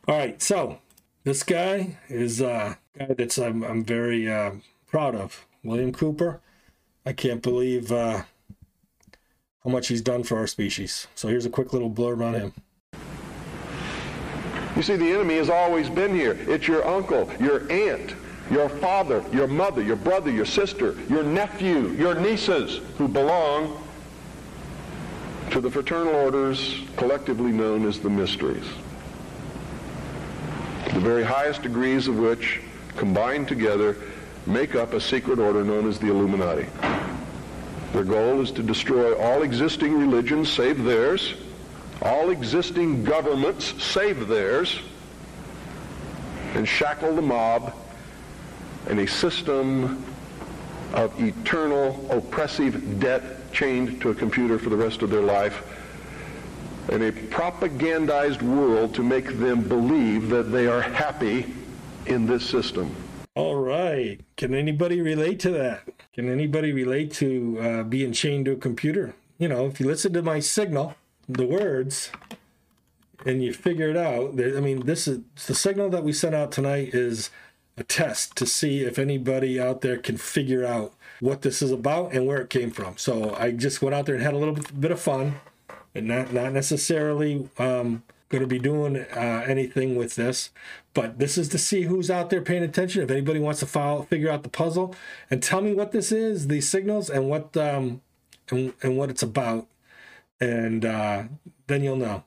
All 0.08 0.18
right, 0.18 0.42
so 0.42 0.80
this 1.26 1.44
guy 1.44 1.98
is 2.08 2.40
a 2.40 2.78
guy 2.98 3.14
that's 3.14 3.38
I'm, 3.38 3.64
I'm 3.64 3.84
very 3.84 4.32
uh, 4.32 4.52
proud 4.88 5.16
of. 5.16 5.46
William 5.64 5.92
Cooper. 5.92 6.40
I 7.06 7.12
can't 7.12 7.42
believe 7.42 7.92
uh, 7.92 8.24
how 9.64 9.70
much 9.70 9.88
he's 9.88 10.02
done 10.02 10.24
for 10.24 10.38
our 10.38 10.48
species. 10.48 11.08
So 11.16 11.28
here's 11.28 11.46
a 11.46 11.50
quick 11.50 11.74
little 11.74 11.92
blurb 11.92 12.24
on 12.24 12.36
him. 12.36 12.54
You 14.76 14.84
see, 14.84 14.96
the 14.96 15.12
enemy 15.12 15.36
has 15.36 15.50
always 15.50 15.90
been 15.90 16.16
here. 16.16 16.38
It's 16.48 16.68
your 16.68 16.88
uncle, 16.88 17.30
your 17.40 17.70
aunt, 17.70 18.16
your 18.52 18.70
father, 18.70 19.24
your 19.32 19.48
mother, 19.48 19.82
your 19.82 19.96
brother, 19.96 20.32
your 20.32 20.46
sister, 20.46 20.96
your 21.10 21.24
nephew, 21.24 21.90
your 21.90 22.16
nieces 22.16 22.82
who 22.98 23.08
belong 23.08 23.82
to 25.52 25.62
the 25.62 25.70
fraternal 25.70 26.16
orders 26.16 26.82
collectively 26.98 27.52
known 27.52 27.88
as 27.88 28.00
the 28.00 28.10
mysteries. 28.10 28.66
The 30.94 31.00
very 31.00 31.24
highest 31.24 31.62
degrees 31.62 32.08
of 32.08 32.18
which 32.18 32.62
combined 32.98 33.48
together 33.48 33.98
make 34.46 34.76
up 34.76 34.94
a 34.94 35.02
secret 35.02 35.40
order 35.40 35.64
known 35.64 35.88
as 35.88 36.00
the 36.00 36.08
Illuminati. 36.08 36.68
Their 37.94 38.04
goal 38.04 38.42
is 38.42 38.52
to 38.52 38.64
destroy 38.64 39.16
all 39.16 39.42
existing 39.44 39.98
religions 39.98 40.52
save 40.52 40.84
theirs, 40.84 41.36
all 42.02 42.30
existing 42.30 43.04
governments 43.04 43.84
save 43.84 44.28
theirs, 44.28 44.80
and 46.54 46.68
shackle 46.68 47.16
the 47.16 47.22
mob 47.22 47.74
and 48.90 49.00
a 49.00 49.08
system 49.08 50.04
of 50.94 51.14
eternal 51.22 52.06
oppressive 52.10 53.00
debt 53.00 53.52
chained 53.54 54.02
to 54.02 54.10
a 54.10 54.16
computer 54.16 54.58
for 54.58 54.70
the 54.70 54.76
rest 54.76 55.02
of 55.02 55.10
their 55.10 55.22
life 55.22 55.64
in 56.90 57.04
a 57.04 57.12
propagandized 57.12 58.42
world 58.42 58.96
to 58.96 59.04
make 59.04 59.38
them 59.38 59.62
believe 59.62 60.30
that 60.30 60.52
they 60.52 60.66
are 60.68 60.82
happy 60.82 61.54
in 62.08 62.26
this 62.26 62.48
system. 62.48 62.94
All 63.36 63.58
right. 63.58 64.20
Can 64.38 64.56
anybody 64.56 65.02
relate 65.02 65.40
to 65.42 65.52
that? 65.52 65.84
Can 66.14 66.32
anybody 66.32 66.74
relate 66.74 67.14
to 67.14 67.60
uh, 67.62 67.84
being 67.84 68.12
chained 68.12 68.46
to 68.46 68.54
a 68.54 68.56
computer? 68.56 69.14
You 69.38 69.48
know, 69.48 69.68
if 69.68 69.80
you 69.80 69.86
listen 69.86 70.14
to 70.14 70.22
my 70.22 70.40
signal, 70.40 70.96
the 71.30 71.46
words, 71.46 72.12
and 73.26 73.44
you 73.44 73.54
figure 73.54 73.90
it 73.90 73.98
out, 73.98 74.34
I 74.40 74.60
mean, 74.60 74.86
this 74.86 75.08
is 75.08 75.20
the 75.46 75.54
signal 75.54 75.90
that 75.92 76.04
we 76.04 76.12
sent 76.12 76.34
out 76.34 76.52
tonight 76.52 76.94
is 76.94 77.30
a 77.80 77.84
test 77.84 78.36
to 78.36 78.46
see 78.46 78.82
if 78.82 79.00
anybody 79.00 79.60
out 79.60 79.82
there 79.82 79.98
can 79.98 80.18
figure 80.18 80.66
out 80.66 80.94
what 81.20 81.42
this 81.42 81.62
is 81.62 81.72
about 81.72 82.14
and 82.14 82.26
where 82.26 82.42
it 82.42 82.50
came 82.50 82.72
from. 82.72 82.98
So 82.98 83.36
I 83.36 83.52
just 83.52 83.82
went 83.82 83.96
out 83.96 84.06
there 84.06 84.16
and 84.16 84.24
had 84.24 84.34
a 84.34 84.38
little 84.38 84.56
bit 84.56 84.92
of 84.92 85.00
fun, 85.00 85.36
and 85.96 86.08
not 86.08 86.34
not 86.34 86.54
necessarily 86.54 87.50
um, 87.58 88.04
going 88.30 88.42
to 88.42 88.48
be 88.48 88.60
doing 88.60 88.98
uh, 88.98 89.44
anything 89.48 89.96
with 89.96 90.16
this, 90.16 90.52
but 90.94 91.18
this 91.18 91.38
is 91.38 91.50
to 91.50 91.58
see 91.58 91.84
who's 91.84 92.12
out 92.12 92.30
there 92.30 92.42
paying 92.42 92.64
attention. 92.64 93.02
If 93.02 93.12
anybody 93.12 93.40
wants 93.40 93.60
to 93.62 93.66
follow, 93.66 94.04
figure 94.04 94.30
out 94.30 94.44
the 94.44 94.50
puzzle, 94.50 94.96
and 95.32 95.42
tell 95.42 95.62
me 95.62 95.74
what 95.74 95.92
this 95.92 96.12
is, 96.12 96.48
these 96.48 96.70
signals, 96.70 97.10
and 97.10 97.30
what 97.30 97.56
um, 97.58 98.02
and, 98.50 98.74
and 98.82 98.98
what 98.98 99.10
it's 99.10 99.24
about, 99.24 99.68
and 100.40 100.86
uh, 100.86 101.24
then 101.68 101.84
you'll 101.84 101.96
know 101.96 102.24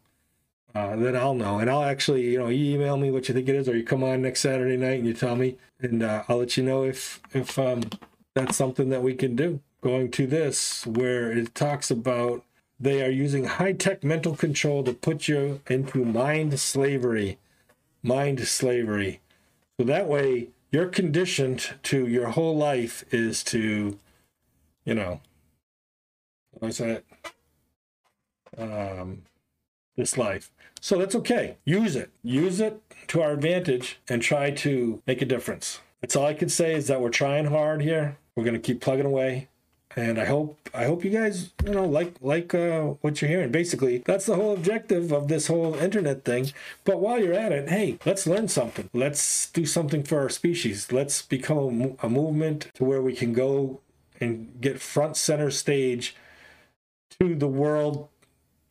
uh, 0.74 0.96
then 0.96 1.16
I'll 1.16 1.35
know. 1.35 1.58
And 1.58 1.70
I'll 1.70 1.85
actually, 1.85 2.30
you 2.30 2.38
know, 2.38 2.48
you 2.48 2.74
email 2.74 2.96
me 2.96 3.11
what 3.11 3.28
you 3.28 3.35
think 3.35 3.48
it 3.48 3.54
is, 3.54 3.68
or 3.68 3.76
you 3.76 3.85
come 3.85 4.02
on 4.02 4.22
next 4.22 4.40
Saturday 4.40 4.76
night 4.76 4.98
and 4.98 5.06
you 5.06 5.14
tell 5.14 5.37
me, 5.37 5.56
and 5.80 6.02
uh, 6.02 6.24
I'll 6.28 6.38
let 6.38 6.56
you 6.56 6.62
know 6.62 6.85
if 6.85 7.20
if 7.32 7.58
um, 7.58 7.82
that's 8.35 8.56
something 8.56 8.88
that 8.88 9.02
we 9.02 9.14
can 9.14 9.37
do. 9.37 9.61
Going 9.82 10.11
to 10.12 10.26
this 10.26 10.87
where 10.87 11.32
it 11.32 11.54
talks 11.54 11.90
about 11.90 12.44
they 12.78 13.02
are 13.04 13.11
using 13.11 13.44
high 13.44 13.72
tech 13.72 14.02
mental 14.02 14.35
control 14.35 14.82
to 14.85 14.92
put 14.92 15.28
you 15.28 15.61
into 15.68 16.04
mind 16.04 16.58
slavery, 16.58 17.38
mind 18.02 18.46
slavery. 18.46 19.20
So 19.78 19.87
that 19.87 20.08
way 20.08 20.48
you're 20.72 20.88
conditioned 20.88 21.74
to 21.85 22.06
your 22.06 22.28
whole 22.28 22.56
life 22.56 23.04
is 23.12 23.44
to, 23.44 23.98
you 24.85 24.94
know, 24.94 25.20
what's 26.52 26.78
that? 26.78 27.04
Um, 28.56 29.22
this 29.96 30.16
life. 30.16 30.50
So 30.81 30.98
that's 30.98 31.14
okay. 31.14 31.57
Use 31.64 31.96
it. 31.96 32.11
Use 32.22 32.61
it 32.61 32.83
to 33.09 33.22
our 33.22 33.33
advantage 33.33 34.00
and 34.09 34.20
try 34.22 34.50
to 34.50 35.02
make 35.07 35.22
a 35.22 35.26
difference. 35.26 35.81
That's 36.00 36.16
all 36.16 36.26
I 36.26 36.35
can 36.35 36.48
say 36.48 36.74
is 36.74 36.88
that 36.88 37.00
we're 37.00 37.11
trying 37.11 37.46
hard 37.46 37.83
here. 37.83 38.18
We're 38.35 38.44
going 38.44 38.55
to 38.55 38.61
keep 38.61 38.81
plugging 38.81 39.07
away. 39.07 39.48
And 39.94 40.18
I 40.18 40.24
hope 40.24 40.59
I 40.72 40.87
hope 40.87 41.05
you 41.05 41.11
guys 41.11 41.50
you 41.64 41.70
know 41.70 41.85
like 41.85 42.14
like 42.22 42.55
uh, 42.55 42.81
what 43.02 43.20
you're 43.20 43.28
hearing. 43.28 43.52
Basically, 43.52 43.98
that's 43.98 44.24
the 44.24 44.37
whole 44.37 44.55
objective 44.55 45.12
of 45.12 45.28
this 45.28 45.48
whole 45.48 45.74
internet 45.74 46.24
thing. 46.24 46.50
But 46.85 47.00
while 47.00 47.20
you're 47.20 47.35
at 47.35 47.52
it, 47.52 47.68
hey, 47.68 47.98
let's 48.07 48.26
learn 48.26 48.48
something. 48.48 48.88
Let's 48.94 49.50
do 49.50 49.66
something 49.66 50.02
for 50.02 50.20
our 50.20 50.31
species. 50.31 50.92
Let's 50.92 51.20
become 51.20 51.96
a, 52.02 52.07
a 52.07 52.09
movement 52.09 52.70
to 52.74 52.85
where 52.85 53.02
we 53.02 53.14
can 53.14 53.35
go 53.35 53.81
and 54.18 54.59
get 54.61 54.81
front 54.81 55.18
center 55.18 55.50
stage 55.50 56.16
to 57.20 57.35
the 57.35 57.48
world 57.48 58.09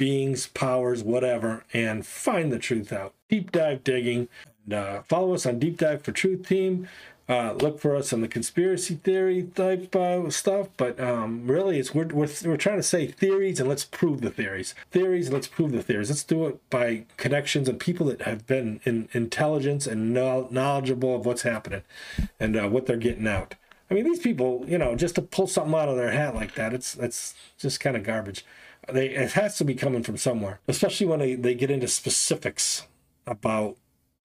beings, 0.01 0.47
powers, 0.47 1.03
whatever, 1.03 1.63
and 1.73 2.03
find 2.03 2.51
the 2.51 2.57
truth 2.57 2.91
out. 2.91 3.13
Deep 3.29 3.51
dive 3.51 3.83
digging. 3.83 4.27
And, 4.65 4.73
uh, 4.73 5.03
follow 5.03 5.35
us 5.35 5.45
on 5.45 5.59
Deep 5.59 5.77
Dive 5.77 6.01
for 6.01 6.11
Truth 6.11 6.47
Team. 6.47 6.87
Uh, 7.29 7.53
look 7.61 7.79
for 7.79 7.95
us 7.95 8.11
on 8.11 8.21
the 8.21 8.27
conspiracy 8.27 8.95
theory 8.95 9.43
type 9.53 9.95
uh, 9.95 10.27
stuff, 10.31 10.69
but 10.75 10.99
um, 10.99 11.45
really, 11.45 11.77
it's 11.77 11.93
we're, 11.93 12.07
we're, 12.07 12.27
we're 12.43 12.57
trying 12.57 12.77
to 12.77 12.83
say 12.83 13.05
theories 13.05 13.59
and 13.59 13.69
let's 13.69 13.85
prove 13.85 14.21
the 14.21 14.31
theories. 14.31 14.73
Theories, 14.89 15.29
let's 15.29 15.45
prove 15.45 15.71
the 15.71 15.83
theories. 15.83 16.09
Let's 16.09 16.23
do 16.23 16.47
it 16.47 16.59
by 16.71 17.05
connections 17.17 17.69
and 17.69 17.79
people 17.79 18.07
that 18.07 18.23
have 18.23 18.47
been 18.47 18.79
in 18.83 19.07
intelligence 19.11 19.85
and 19.85 20.15
knowledgeable 20.15 21.15
of 21.15 21.27
what's 21.27 21.43
happening 21.43 21.83
and 22.39 22.57
uh, 22.57 22.67
what 22.67 22.87
they're 22.87 22.97
getting 22.97 23.27
out. 23.27 23.53
I 23.91 23.93
mean, 23.93 24.05
these 24.05 24.19
people, 24.19 24.65
you 24.67 24.79
know, 24.79 24.95
just 24.95 25.13
to 25.13 25.21
pull 25.21 25.45
something 25.45 25.75
out 25.75 25.89
of 25.89 25.95
their 25.95 26.11
hat 26.11 26.33
like 26.33 26.55
that, 26.55 26.73
it's 26.73 26.97
it's 26.97 27.35
just 27.59 27.79
kind 27.79 27.95
of 27.95 28.03
garbage 28.03 28.43
they 28.89 29.09
it 29.09 29.33
has 29.33 29.57
to 29.57 29.65
be 29.65 29.75
coming 29.75 30.03
from 30.03 30.17
somewhere, 30.17 30.59
especially 30.67 31.07
when 31.07 31.19
they, 31.19 31.35
they 31.35 31.55
get 31.55 31.71
into 31.71 31.87
specifics 31.87 32.87
about 33.27 33.77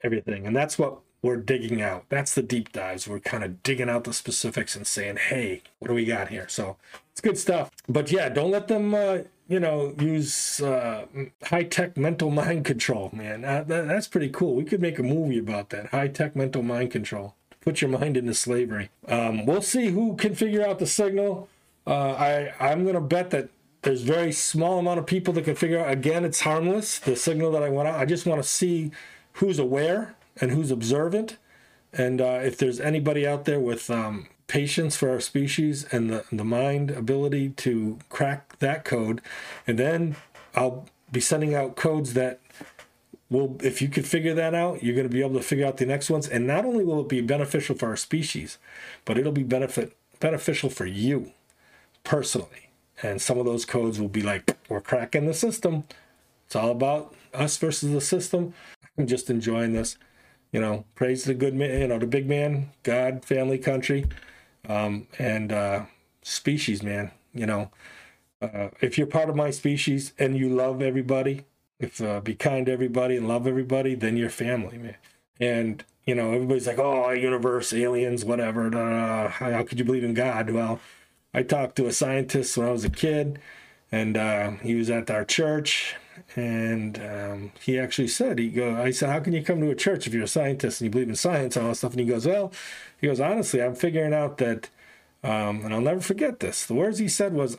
everything. 0.02 0.46
And 0.46 0.54
that's 0.54 0.78
what 0.78 1.00
we're 1.22 1.36
digging 1.36 1.82
out. 1.82 2.04
That's 2.08 2.34
the 2.34 2.42
deep 2.42 2.72
dives. 2.72 3.08
We're 3.08 3.20
kind 3.20 3.44
of 3.44 3.62
digging 3.62 3.90
out 3.90 4.04
the 4.04 4.12
specifics 4.12 4.76
and 4.76 4.86
saying, 4.86 5.16
hey, 5.16 5.62
what 5.78 5.88
do 5.88 5.94
we 5.94 6.04
got 6.04 6.28
here? 6.28 6.46
So 6.48 6.76
it's 7.12 7.20
good 7.20 7.38
stuff. 7.38 7.70
But 7.88 8.12
yeah, 8.12 8.28
don't 8.28 8.50
let 8.50 8.68
them 8.68 8.94
uh, 8.94 9.18
you 9.48 9.60
know, 9.60 9.94
use 9.98 10.60
uh, 10.60 11.06
high 11.44 11.62
tech 11.62 11.96
mental 11.96 12.30
mind 12.30 12.64
control, 12.64 13.10
man. 13.12 13.44
Uh, 13.44 13.62
that, 13.66 13.86
that's 13.86 14.08
pretty 14.08 14.28
cool. 14.28 14.54
We 14.54 14.64
could 14.64 14.80
make 14.80 14.98
a 14.98 15.02
movie 15.02 15.38
about 15.38 15.70
that 15.70 15.86
high 15.86 16.08
tech 16.08 16.34
mental 16.34 16.62
mind 16.62 16.90
control. 16.90 17.34
Put 17.60 17.80
your 17.80 17.90
mind 17.90 18.16
into 18.16 18.34
slavery. 18.34 18.90
Um, 19.08 19.46
we'll 19.46 19.62
see 19.62 19.88
who 19.88 20.16
can 20.16 20.34
figure 20.34 20.64
out 20.64 20.78
the 20.78 20.86
signal. 20.86 21.48
Uh, 21.86 22.12
I 22.12 22.52
I'm 22.60 22.84
gonna 22.84 23.00
bet 23.00 23.30
that 23.30 23.48
there's 23.86 24.02
very 24.02 24.32
small 24.32 24.80
amount 24.80 24.98
of 24.98 25.06
people 25.06 25.32
that 25.34 25.44
can 25.44 25.54
figure 25.54 25.78
out. 25.78 25.88
Again, 25.88 26.24
it's 26.24 26.40
harmless. 26.40 26.98
The 26.98 27.14
signal 27.14 27.52
that 27.52 27.62
I 27.62 27.68
want 27.68 27.86
out. 27.86 28.00
I 28.00 28.04
just 28.04 28.26
want 28.26 28.42
to 28.42 28.48
see 28.48 28.90
who's 29.34 29.60
aware 29.60 30.16
and 30.40 30.50
who's 30.50 30.72
observant, 30.72 31.36
and 31.92 32.20
uh, 32.20 32.40
if 32.42 32.58
there's 32.58 32.80
anybody 32.80 33.24
out 33.24 33.44
there 33.44 33.60
with 33.60 33.88
um, 33.88 34.26
patience 34.48 34.96
for 34.96 35.08
our 35.08 35.20
species 35.20 35.86
and 35.92 36.10
the, 36.10 36.24
the 36.32 36.44
mind 36.44 36.90
ability 36.90 37.50
to 37.50 38.00
crack 38.08 38.58
that 38.58 38.84
code. 38.84 39.22
And 39.68 39.78
then 39.78 40.16
I'll 40.56 40.86
be 41.12 41.20
sending 41.20 41.54
out 41.54 41.76
codes 41.76 42.14
that 42.14 42.40
will, 43.30 43.56
if 43.62 43.80
you 43.80 43.88
could 43.88 44.06
figure 44.06 44.34
that 44.34 44.52
out, 44.52 44.82
you're 44.82 44.96
going 44.96 45.08
to 45.08 45.12
be 45.12 45.22
able 45.22 45.34
to 45.34 45.42
figure 45.46 45.64
out 45.64 45.76
the 45.76 45.86
next 45.86 46.10
ones. 46.10 46.28
And 46.28 46.44
not 46.44 46.64
only 46.64 46.84
will 46.84 47.02
it 47.02 47.08
be 47.08 47.20
beneficial 47.20 47.76
for 47.76 47.86
our 47.86 47.96
species, 47.96 48.58
but 49.04 49.16
it'll 49.16 49.30
be 49.30 49.44
benefit 49.44 49.96
beneficial 50.18 50.70
for 50.70 50.86
you 50.86 51.32
personally. 52.02 52.65
And 53.02 53.20
some 53.20 53.38
of 53.38 53.44
those 53.44 53.64
codes 53.64 54.00
will 54.00 54.08
be 54.08 54.22
like, 54.22 54.56
we're 54.68 54.80
cracking 54.80 55.26
the 55.26 55.34
system. 55.34 55.84
It's 56.46 56.56
all 56.56 56.70
about 56.70 57.14
us 57.34 57.56
versus 57.56 57.92
the 57.92 58.00
system. 58.00 58.54
I'm 58.96 59.06
just 59.06 59.28
enjoying 59.28 59.72
this. 59.72 59.98
You 60.52 60.60
know, 60.60 60.84
praise 60.94 61.24
the 61.24 61.34
good 61.34 61.54
man, 61.54 61.80
you 61.80 61.88
know, 61.88 61.98
the 61.98 62.06
big 62.06 62.28
man, 62.28 62.70
God, 62.82 63.24
family, 63.24 63.58
country 63.58 64.06
um, 64.68 65.06
and 65.18 65.52
uh, 65.52 65.84
species, 66.22 66.82
man. 66.82 67.10
You 67.34 67.46
know, 67.46 67.70
uh, 68.40 68.68
if 68.80 68.96
you're 68.96 69.06
part 69.06 69.28
of 69.28 69.36
my 69.36 69.50
species 69.50 70.12
and 70.18 70.36
you 70.36 70.48
love 70.48 70.80
everybody, 70.80 71.44
if 71.78 72.00
uh, 72.00 72.20
be 72.20 72.34
kind 72.34 72.66
to 72.66 72.72
everybody 72.72 73.16
and 73.16 73.28
love 73.28 73.46
everybody, 73.46 73.94
then 73.94 74.16
you're 74.16 74.30
family, 74.30 74.78
man. 74.78 74.96
And 75.38 75.84
you 76.06 76.14
know, 76.14 76.32
everybody's 76.32 76.66
like, 76.66 76.78
"Oh, 76.78 77.10
universe, 77.10 77.72
aliens, 77.74 78.24
whatever." 78.24 78.70
How 79.28 79.62
could 79.64 79.78
you 79.78 79.84
believe 79.84 80.04
in 80.04 80.14
God? 80.14 80.50
Well, 80.50 80.80
I 81.36 81.44
talked 81.44 81.76
to 81.76 81.86
a 81.86 81.92
scientist 81.92 82.56
when 82.56 82.66
I 82.66 82.72
was 82.72 82.84
a 82.84 82.90
kid, 82.90 83.38
and 83.92 84.16
uh, 84.16 84.50
he 84.62 84.74
was 84.74 84.90
at 84.90 85.08
our 85.10 85.24
church, 85.24 85.94
and 86.34 86.98
um, 86.98 87.52
he 87.60 87.78
actually 87.78 88.08
said, 88.08 88.40
"He 88.40 88.48
go." 88.48 88.74
I 88.74 88.90
said, 88.90 89.10
"How 89.10 89.20
can 89.20 89.32
you 89.32 89.44
come 89.44 89.60
to 89.60 89.70
a 89.70 89.76
church 89.76 90.08
if 90.08 90.14
you're 90.14 90.24
a 90.24 90.28
scientist 90.28 90.80
and 90.80 90.86
you 90.86 90.90
believe 90.90 91.08
in 91.08 91.14
science 91.14 91.54
and 91.54 91.64
all 91.64 91.70
that 91.70 91.76
stuff?" 91.76 91.92
And 91.92 92.00
he 92.00 92.06
goes, 92.06 92.26
"Well." 92.26 92.52
He 93.00 93.06
goes, 93.06 93.20
honestly, 93.20 93.62
I'm 93.62 93.74
figuring 93.74 94.14
out 94.14 94.38
that, 94.38 94.70
um, 95.22 95.64
and 95.64 95.74
I'll 95.74 95.80
never 95.80 96.00
forget 96.00 96.40
this. 96.40 96.64
The 96.64 96.74
words 96.74 96.98
he 96.98 97.08
said 97.08 97.34
was, 97.34 97.58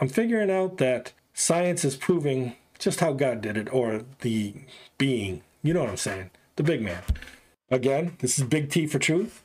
I'm 0.00 0.08
figuring 0.08 0.50
out 0.50 0.78
that 0.78 1.12
science 1.34 1.84
is 1.84 1.96
proving 1.96 2.54
just 2.78 3.00
how 3.00 3.12
God 3.12 3.40
did 3.40 3.56
it, 3.56 3.72
or 3.72 4.04
the 4.20 4.54
being. 4.96 5.42
You 5.62 5.74
know 5.74 5.80
what 5.80 5.90
I'm 5.90 5.96
saying? 5.96 6.30
The 6.56 6.62
big 6.62 6.80
man. 6.80 7.02
Again, 7.70 8.16
this 8.20 8.38
is 8.38 8.44
Big 8.44 8.70
T 8.70 8.86
for 8.86 8.98
Truth. 8.98 9.42